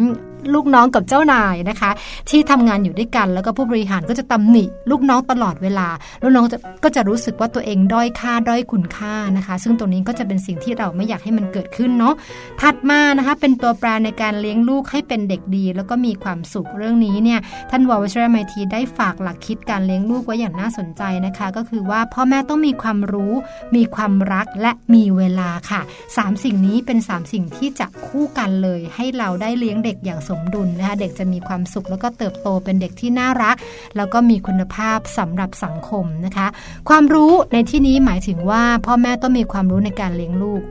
[0.55, 1.91] ลูกน้องกับเจ้านายนะคะ
[2.31, 5.89] ที่ทำงานอยู่ด้วยกัน แล้วก็ผู้บริหารก็จะตำหนิ ลูกน้องตลอดเวลา
[6.23, 6.45] ลูกน้อง
[6.85, 12.15] ก็จะรู้สึกว่าตัวเองด้อยค่าด้อยคุณค่านะคะ ซึ่งตรงนี้ก็จะเป็นสิ่งที่เราไม่อยากให้มันเกิดขึ้นเนาะ
[12.61, 17.41] ถัดมานะคะเป็นตัวแปรในการเลี้ยงลูกให้เป็นเด็กดี แล้วก็มีความสุขเรื่องนี้เนี่ย
[17.71, 23.33] ท่านวอวชรไมทีได้ฝากหลักคิดการเลี้ยงลูกไว้อย่างน่าสนใจนะคะ ก็คือว่าพ่อแม่ต้องมีความรู้
[23.77, 25.81] มีความรักและมีเวลาค่ะ
[26.13, 33.57] 3 สิ่งนี้เป็น 3 สิ่งที่จะคู่กันเลย ให้เราได้เลี้ยงเด็กอย่างสมดุลนะคะเด็กจะมีความสุขแล้วก็เติบโตเป็นเด็กที่น่ารัก
[33.97, 36.47] แล้วก็มีคุณภาพสำหรับสังคมนะคะ
[36.89, 40.65] ความรู้ในที่นี้หมายถึงว่าพ่อแม่ต้องมีความรู้ในการเลี้ยงลูก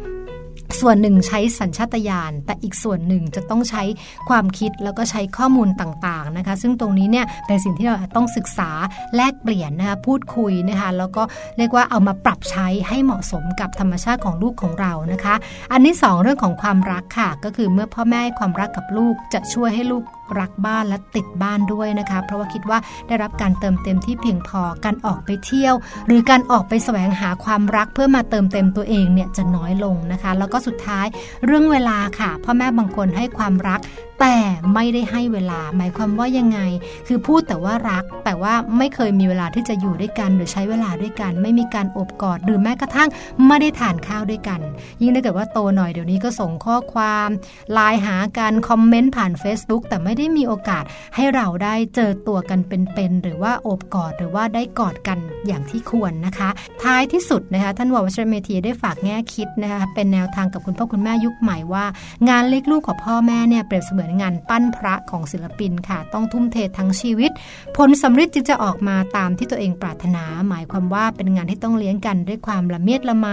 [0.81, 3.83] ส่วนหนึ่งใช้สัญชาตญาณแต่อีกส่วนหนึ่งจะต้องใช้
[4.29, 8.69] ความคิดแล้วก็ใช้ข้อมูลต่างๆนะคะ ซึ่งตรงนี้เนี่ยเป็นสิ่งที่เราต้องศึกษา
[9.15, 11.23] แลกเปลี่ยนนะคะพูดคุยนะคะแล้วก็
[11.57, 15.35] เรียกว่าเอามาปรับใช้ให้เหมาะสมกับธรรมชาติของลูกของเรานะคะ
[15.71, 20.03] อันที่2เรื่องของความรักค่ะ ก็คือเมื่อพ่อแม่ความรักกับลูกจะช่วยให้ลูก
[20.39, 25.73] รักบ้านและติดบ้านด้วยนะคะ เพราะว่าคิดว่าได้รับการเติมเต็มที่เพียงพอการออกไปเที่ยว
[26.07, 31.05] หรือการออกไปแสวงหาความรักเพื่อมาเติมเต็มตัวเองเนี่ยจะน้อยลงนะคะ แล้วก็สุดท้าย
[31.45, 33.81] เรื่องเวลาค่ะพ่อแม่บางคนให้ความรัก
[34.21, 34.37] แต่
[34.73, 36.59] ไม่ได้ให้เวลาหมายความว่ายังไง
[37.07, 43.09] คือพูดแต่ว่ารัก แต่ว่าไม่เคยมีเวลาที่จะอยู่ด้วยกัน หรือใช้เวลาด้วยกัน ไม่มีการอบกอดหรือแม้กระทั่ง
[43.47, 44.59] ไม่ได้ทานข้าวด้วยกัน
[45.01, 47.29] ยิ่งถ้าเกิดว่าโตหน่อยเดี๋ยวนี้ก็ส่งข้อความ
[47.73, 50.83] ไลน์หากันคอมเมนต์ผ่าน Facebook แต่ไม่ไม่ได้มีโอกาส
[51.15, 56.49] ให้เราได้เจอตัวกันเป็นๆหรือว่าโอบกอดหรือว่าได้กอดกันอย่างที่ควรนะคะ
[56.83, 61.85] ท้ายที่สุดนะคะท่านววชรเมธีได้ฝากแง่คิดนะคะเป็นแนวทางกับคุณพ่อคุณแม่ยุคใหม่ว่า
[62.29, 67.31] งานเล็กลูกของพ่อแม่เนี่ยเปรียบเสมือนงานปั้นพระของศิลปินค่ะ ต้องทุ่มเททั้งชีวิต
[67.77, 73.27] ผลสำเร็จจึงจะออกมาตามที่ตัวเองปรารถนา หมายความว่าเป็นงานที่ต้องเลี้ยงกันด้วยความละเมียดละไม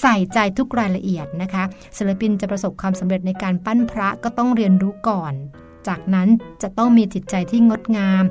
[0.00, 1.64] ใส่ใจทุกรายละเอียดนะคะ
[1.96, 5.34] ศิลปินจะประสบความสำเร็จในการปั้นพระก็ต้องเรียนรู้ก่อน
[5.88, 6.28] จากนั้น
[6.62, 8.24] จะต้องมีจิตใจที่งดงาม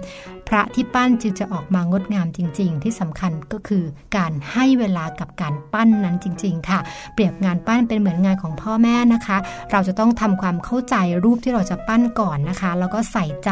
[0.47, 3.83] พระที่ปั้นจึงจะออกมางดงามจริง ๆ ที่สำคัญก็คือ
[4.17, 6.79] การให้เวลากับการปั้นนั้นจริง ๆ ค่ะ
[7.13, 9.37] เปรียบงานปั้นเป็นเหมือนงานของพ่อแม่นะคะ
[9.71, 13.51] เราจะต้องทำความเข้าใจรูปที่เราจะปั้นก่อนนะคะ แล้วก็ใส่ใจ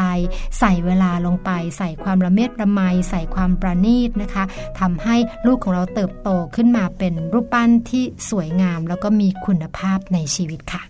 [0.58, 2.80] ใส่เวลาลงไป ใส่ความระเมียดระไม
[3.10, 4.44] ใส่ความประณีตนะคะ
[4.80, 10.89] ทำให้ลูกของเราเติบโตขึ้นมาเป็นรูปปั้นที่สวยงาม แล้วก็มีคุณภาพในชีวิตค่ะ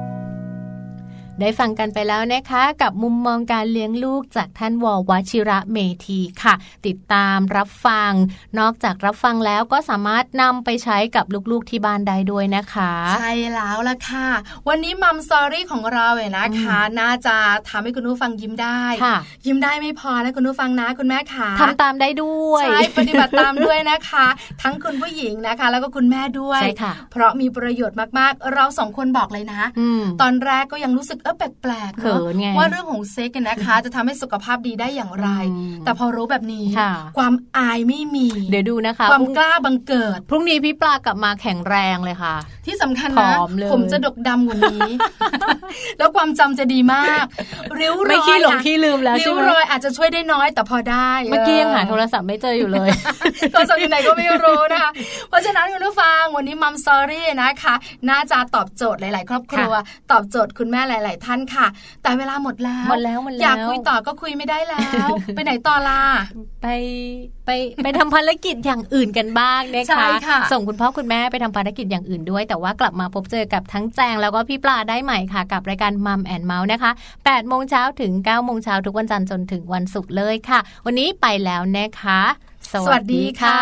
[1.39, 6.53] ได้ฟังกันไปแล้วนะคะ กับมุมมองการเลี้ยงลูกจากท่านววชิระเมธีค่ะ
[6.87, 8.11] ติดตามรับฟัง
[8.59, 14.27] นอกจากรับฟังแล้วก็สามารถนำไปใช้กับลูกๆที่บ้านได้ด้วยนะคะ ใช่แล้วล่ะค่ะ
[14.67, 17.35] วันนี้มัมสอรี่ของเราเนี่ยนะคะ น่าจะ
[17.69, 18.81] ทำให้คุณผู้ฟังยิ้มได้
[19.45, 24.25] ยิ้มได้ไม่พอนะคุณผู้ฟังนะคุณแม่ค่ะทำตามได้ด้วยใช่ปฏิบัติตามด้วยนะคะ
[24.61, 29.61] ทั้งคุณผู้หญิงนะคะ แล้วก็คุณแม่ด้วยใช่ค่ะเพราะมีประโยชน์มากๆ เราสองคนบอกเลยนะ
[30.21, 35.29] ตอนแรกก็ยังรู้สึกเออแปลกๆเนว่าเรื่องของเซ็กนะคะ จะทำให้สุขภาพดีได้อย่างไร
[35.85, 36.65] แต่พอรู้แบบนี้
[37.17, 43.31] ความอายไม่มี เดี๋ยวดูนะคะ ความกล้าบังเกิด พรุ่งนี้พี่ปลากลับมาแข็งแรงเลยค่ะ ที่สำคัญนะ
[43.71, 44.89] ผมจะดกดำกว่านี้
[45.97, 47.25] แล้วความจำจะดีมาก
[47.79, 52.89] ริ้วรอยไม่ขี้หลงขี้ลืมแล้วริ้วรอยอาจจะช่วยได้น้อยแต่พอได้ เมื่อกี้ยังหาโทรศัพท์ไม่เจออยู่เลย
[53.51, 54.91] โทรศัพท์อยู่ไหนก็ไม่รู้นะคะ
[55.29, 57.75] เพราะฉะนั้นคุณผู้ฟังวันนี้มัมซอรี่นะคะ
[58.09, 59.73] น่าจะตอบโจทย์หลาย ๆ ครอบครัว
[60.11, 61.67] ตอบโจทย์คุณแม่หลายๆท่านค่ะ
[62.03, 66.01] แต่เวลาหมดแล้วหมดแล้วหมดแล้วอยากคุยต่อก็คุยไม่ได้แล้ว ไปไหนต่อล่ะ
[66.61, 66.67] ไป
[67.45, 67.49] ไป
[67.83, 82.21] ไปทำภารกิจอย่างอื่นกันบ้างนะคะคะส่งคุณพ่อคุณแม่ไปทำภารกิจอย่างอื่นด้วย แต่ว่ากลับมาพบเจอกับทั้งแจงแล้วก็พี่ปลาได้ใหม่ค่ะ กับรายการมัมแอนเมาส์นะคะ8โมงเช้าถึง9โมงเช้าทุกวันจันทร์จนถึงวันศุกร์เลยค่ะ วันนี้ไปแล้วนะคะ
[82.85, 83.59] สวัสดีค่ะ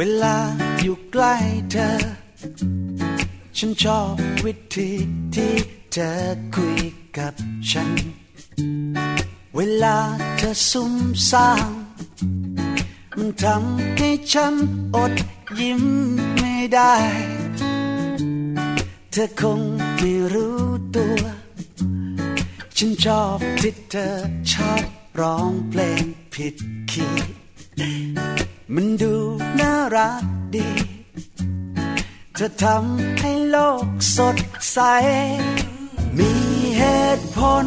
[0.00, 0.36] เวลา
[0.80, 1.34] อยู่ใกล้
[1.70, 1.90] เธอ
[3.58, 4.90] ฉันชอบวิธี
[5.34, 5.54] ที่
[5.92, 6.12] เธอ
[6.54, 6.80] คุย
[7.18, 7.34] กับ
[7.70, 7.90] ฉัน
[9.56, 9.96] เวลา
[10.36, 10.94] เธอซุ่ม
[11.30, 11.70] ซ่าม
[13.16, 14.54] มันทำให้ฉัน
[14.96, 15.12] อด
[15.60, 15.82] ยิ้ม
[16.38, 16.94] ไม่ได้
[19.10, 19.60] เธอคง
[19.98, 20.60] ไม่รู้
[20.96, 21.22] ตัว
[22.76, 24.08] ฉันชอบที่เธอ
[24.52, 24.84] ชอบ
[25.20, 26.54] ร้องเพลงผิด
[26.90, 27.38] คีย์
[28.74, 29.14] มันดู
[29.60, 30.68] น่ารักดี
[32.34, 34.36] เธอทำให้โลกสด
[34.72, 34.78] ใส
[36.18, 36.32] มี
[36.78, 36.84] เห
[37.16, 37.66] ตุผล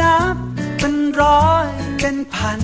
[0.00, 0.36] นับ
[0.78, 1.68] เป็นร้อย
[2.00, 2.60] เป็นพัน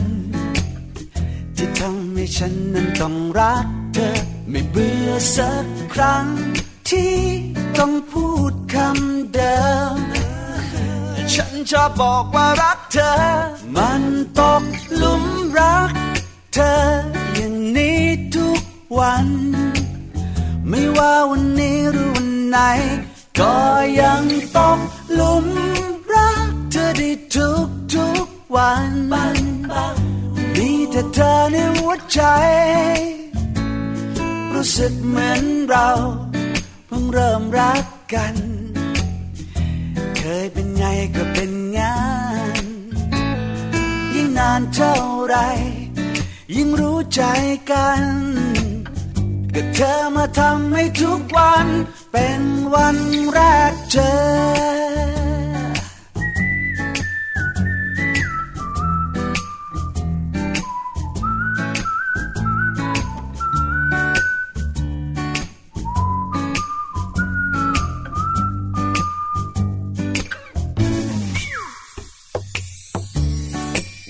[1.56, 4.10] ที่ทำให้ฉันนั้นต้องรักเธอ
[4.50, 6.26] ไม่เบื่อสักครั้ง
[6.90, 7.16] ที่
[7.78, 9.58] ต้องพูดคำเดิ
[9.94, 9.96] ม
[11.34, 13.12] ฉันชอบบอกว่ารักเธอ
[13.76, 14.02] มัน
[14.38, 14.62] ตก
[14.96, 15.24] หลุม
[15.58, 15.90] รัก
[16.54, 18.00] เธอ อย่างนี้
[18.36, 18.62] ทุก
[18.98, 19.28] วัน
[20.68, 22.58] ไม่ว่าวันนี้หรือวันไหน
[23.40, 23.54] ก็
[24.00, 24.22] ยัง
[24.56, 24.78] ต้อง
[25.14, 25.46] หลุม
[26.12, 28.26] รักเธอได้ทุกทุก
[28.56, 28.92] วัน
[30.54, 32.20] มีแต่เธอในหัวใจ
[34.52, 35.88] รู้สึกเหมือนเรา
[36.86, 37.84] เพิ่งเริ่มรัก
[38.14, 38.34] กัน
[40.16, 40.84] เคยเป็นไง
[41.16, 41.96] ก็เป็นงา
[42.62, 42.64] น
[44.14, 44.94] ยิ่งนานเท่า
[45.26, 45.36] ไร
[46.54, 47.22] ยิ่งรู้ใจ
[47.70, 48.02] กัน
[49.54, 51.66] ก็เธอมาทำให้ทุกวัน
[52.12, 52.42] เป็น
[52.74, 52.96] วัน
[53.32, 53.38] แร
[53.72, 54.66] กเจอ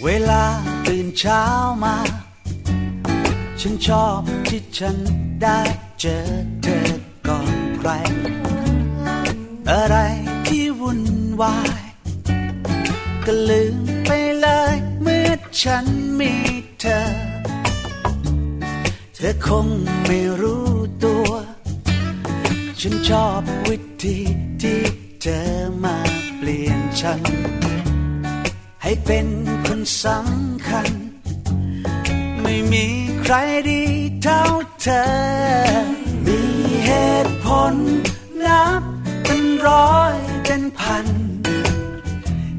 [0.05, 0.45] เวลา
[0.87, 1.43] ตื่นเช้า
[1.85, 1.97] มา
[3.69, 4.97] ฉันชอบที่ฉัน
[5.43, 5.61] ได้
[6.01, 6.19] เจอ
[6.63, 6.91] เธอ
[7.27, 7.91] ก่อนใคร
[9.71, 9.97] อะไร
[10.47, 11.03] ที่วุ่น
[11.43, 11.83] วาย
[13.25, 14.11] ก็ลืมไป
[14.41, 15.31] เลยเมื่อ
[15.63, 15.85] ฉัน
[16.19, 16.33] มี
[16.81, 17.01] เธอ
[19.15, 19.67] เธอคง
[20.07, 20.69] ไม่รู้
[21.05, 21.31] ตัว
[22.81, 24.17] ฉันชอบวิธี
[24.63, 24.83] ที่
[25.21, 25.43] เธอ
[25.85, 25.97] มา
[26.37, 27.21] เปลี่ยนฉัน
[28.83, 29.27] ให้เป็น
[29.67, 30.89] คนสำคัญ
[32.43, 33.39] ไม่มี ใคร
[33.71, 33.83] ดี
[34.23, 34.43] เท่า
[34.83, 35.03] เธอ
[36.27, 36.41] มี
[36.85, 36.91] เห
[37.25, 37.75] ตุผล
[38.47, 38.83] นับ
[39.25, 40.15] เป็นร้อย
[40.45, 41.07] เป็นพัน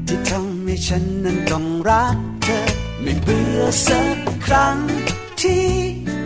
[0.06, 2.60] ที่ทำให้ฉันนั้นต้องรักเธอ
[3.02, 4.78] ไม่เบื่อสักครั้ง
[5.42, 5.68] ที่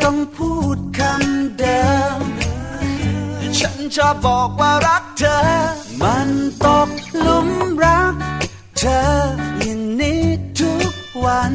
[0.03, 1.83] ต้องพูดคำเดิ
[2.19, 2.21] ม
[3.59, 5.39] ฉันชอบบอกว่ารักเธอ
[6.03, 6.29] มัน
[6.65, 6.91] ตก
[7.21, 7.49] หลุม
[7.85, 8.15] รัก
[8.79, 9.03] เธอ
[9.59, 10.23] อย่างนี้
[10.59, 10.93] ทุก
[11.25, 11.55] วัน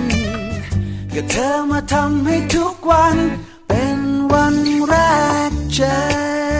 [1.15, 3.17] ก็เธอมาทำให้ทุกวัน
[3.67, 3.99] เป็น
[4.31, 4.55] วัน
[4.87, 4.93] แร
[5.49, 6.50] กเจอ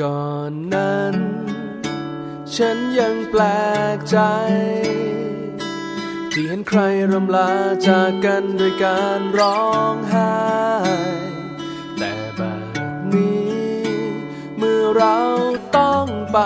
[0.00, 1.16] ก่อนนั้น
[2.56, 3.42] ฉันยังแปล
[3.96, 4.18] กใจ
[6.32, 6.80] ที่เห็นใคร
[7.12, 7.52] รำลา
[7.86, 9.62] จากกันด้วยการร้อ
[9.94, 10.34] งไห้
[11.98, 13.58] แต่แบบนี้
[14.56, 15.18] เมื่อเรา
[15.76, 16.38] ต้องไป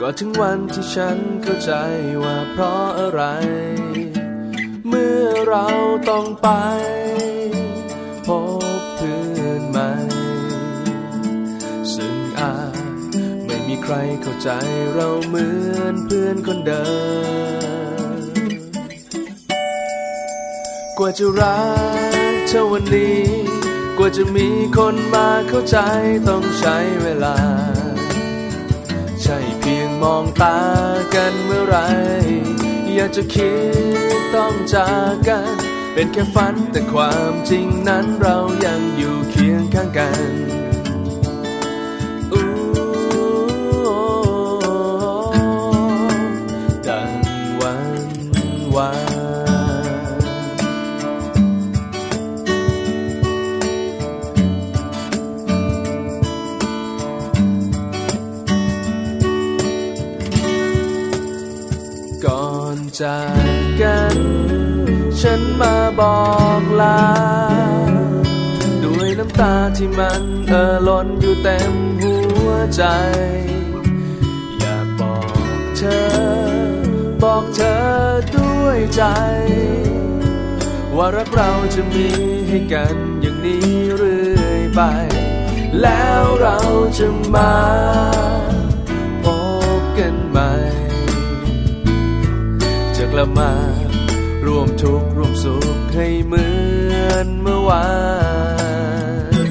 [0.00, 1.72] ก็ถึงวันที่ฉันเข้าใจ
[2.22, 3.22] ว่าเพราะอะไร
[4.88, 5.66] เมื่อเรา
[6.08, 6.48] ต้องไป
[13.82, 14.50] ใครเข้าใจ
[14.94, 16.86] เราเหมือนเพื่อนคนเดิ
[18.16, 18.20] ม
[20.98, 21.60] กว่าจะรั
[22.32, 23.22] กเท่าวันนี้
[23.98, 25.76] กว่าจะมีคนมาเข้าใจ
[26.28, 27.36] ต้องใช้เวลา
[29.22, 30.58] ใช่เพียงมองตา
[31.14, 31.76] กันเมื่อไร
[32.94, 33.54] อยากจะคิ
[34.18, 35.56] ดต้องจากกัน
[35.94, 40.61] เป็นแค่ฝันแต่ความจริงนั้นเรายังอยู่เคียงข้างกัน
[63.02, 64.18] จากกัน
[65.20, 66.20] ฉันมาบอ
[66.60, 67.02] กลา
[68.84, 72.82] ด้วยน้ำตาที่มันเอ่อล้นอยู่เต็มหัวใจ
[74.60, 75.16] อยากบอ
[75.56, 76.02] กเธอ
[77.22, 77.76] บอกเธอ
[78.36, 79.02] ด้วยใจ
[80.96, 82.08] ว่ารักเราจะมี
[82.48, 84.80] ให้กันอย่างนี้เรื่อยไป
[85.82, 86.58] แล้วเรา
[86.98, 87.52] จะมา
[93.12, 93.52] จะกลมา
[94.46, 96.46] ร่วมทุกข์ร่วมสุขให้เหมื
[97.10, 97.88] อนเมื่อวา
[99.32, 99.50] น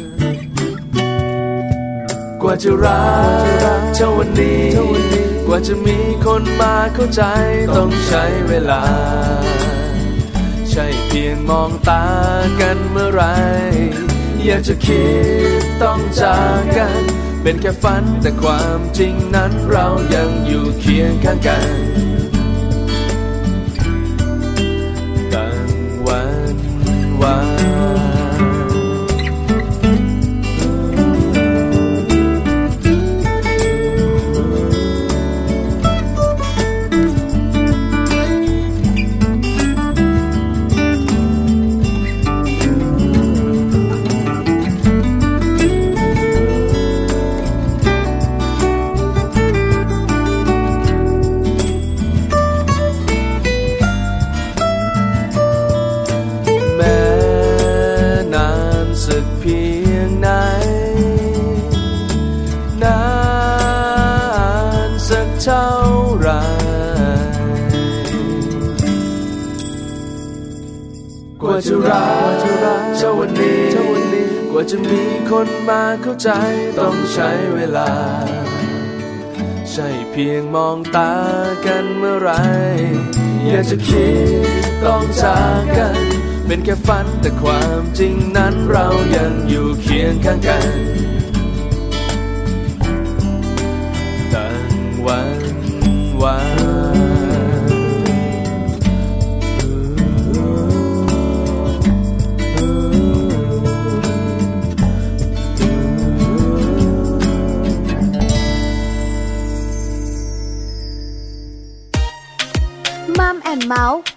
[2.41, 3.05] กว่าจะรั
[3.79, 4.67] กเท่าวันนี้
[5.45, 7.23] กว่าจะมีคนมาเข้าใจ
[7.77, 8.83] ต้องใช้เวลา
[10.69, 12.05] ใช่เพียงมองตา
[12.61, 13.23] กันเมื่อไร
[14.45, 15.05] อยากจะคิ
[15.59, 17.01] ดต้องจากกัน
[17.43, 21.71] เป็นแค่ฝันแต่ความจริงนั้นเรายังอยู่เคียงข้างกัน
[27.21, 27.50] ว
[76.21, 76.29] ใจ
[76.79, 77.91] ต้องใช้เวลา
[79.71, 81.13] ใช่เพียงมองตา
[81.65, 82.31] กันเมื่อไร
[83.47, 84.09] อยากจะคิ
[84.43, 86.03] ดต้องจากกัน
[86.47, 90.69] เป็นแค่ฝันแต่ความจริงนั้นเรายังอยู่เคียงข้างกัน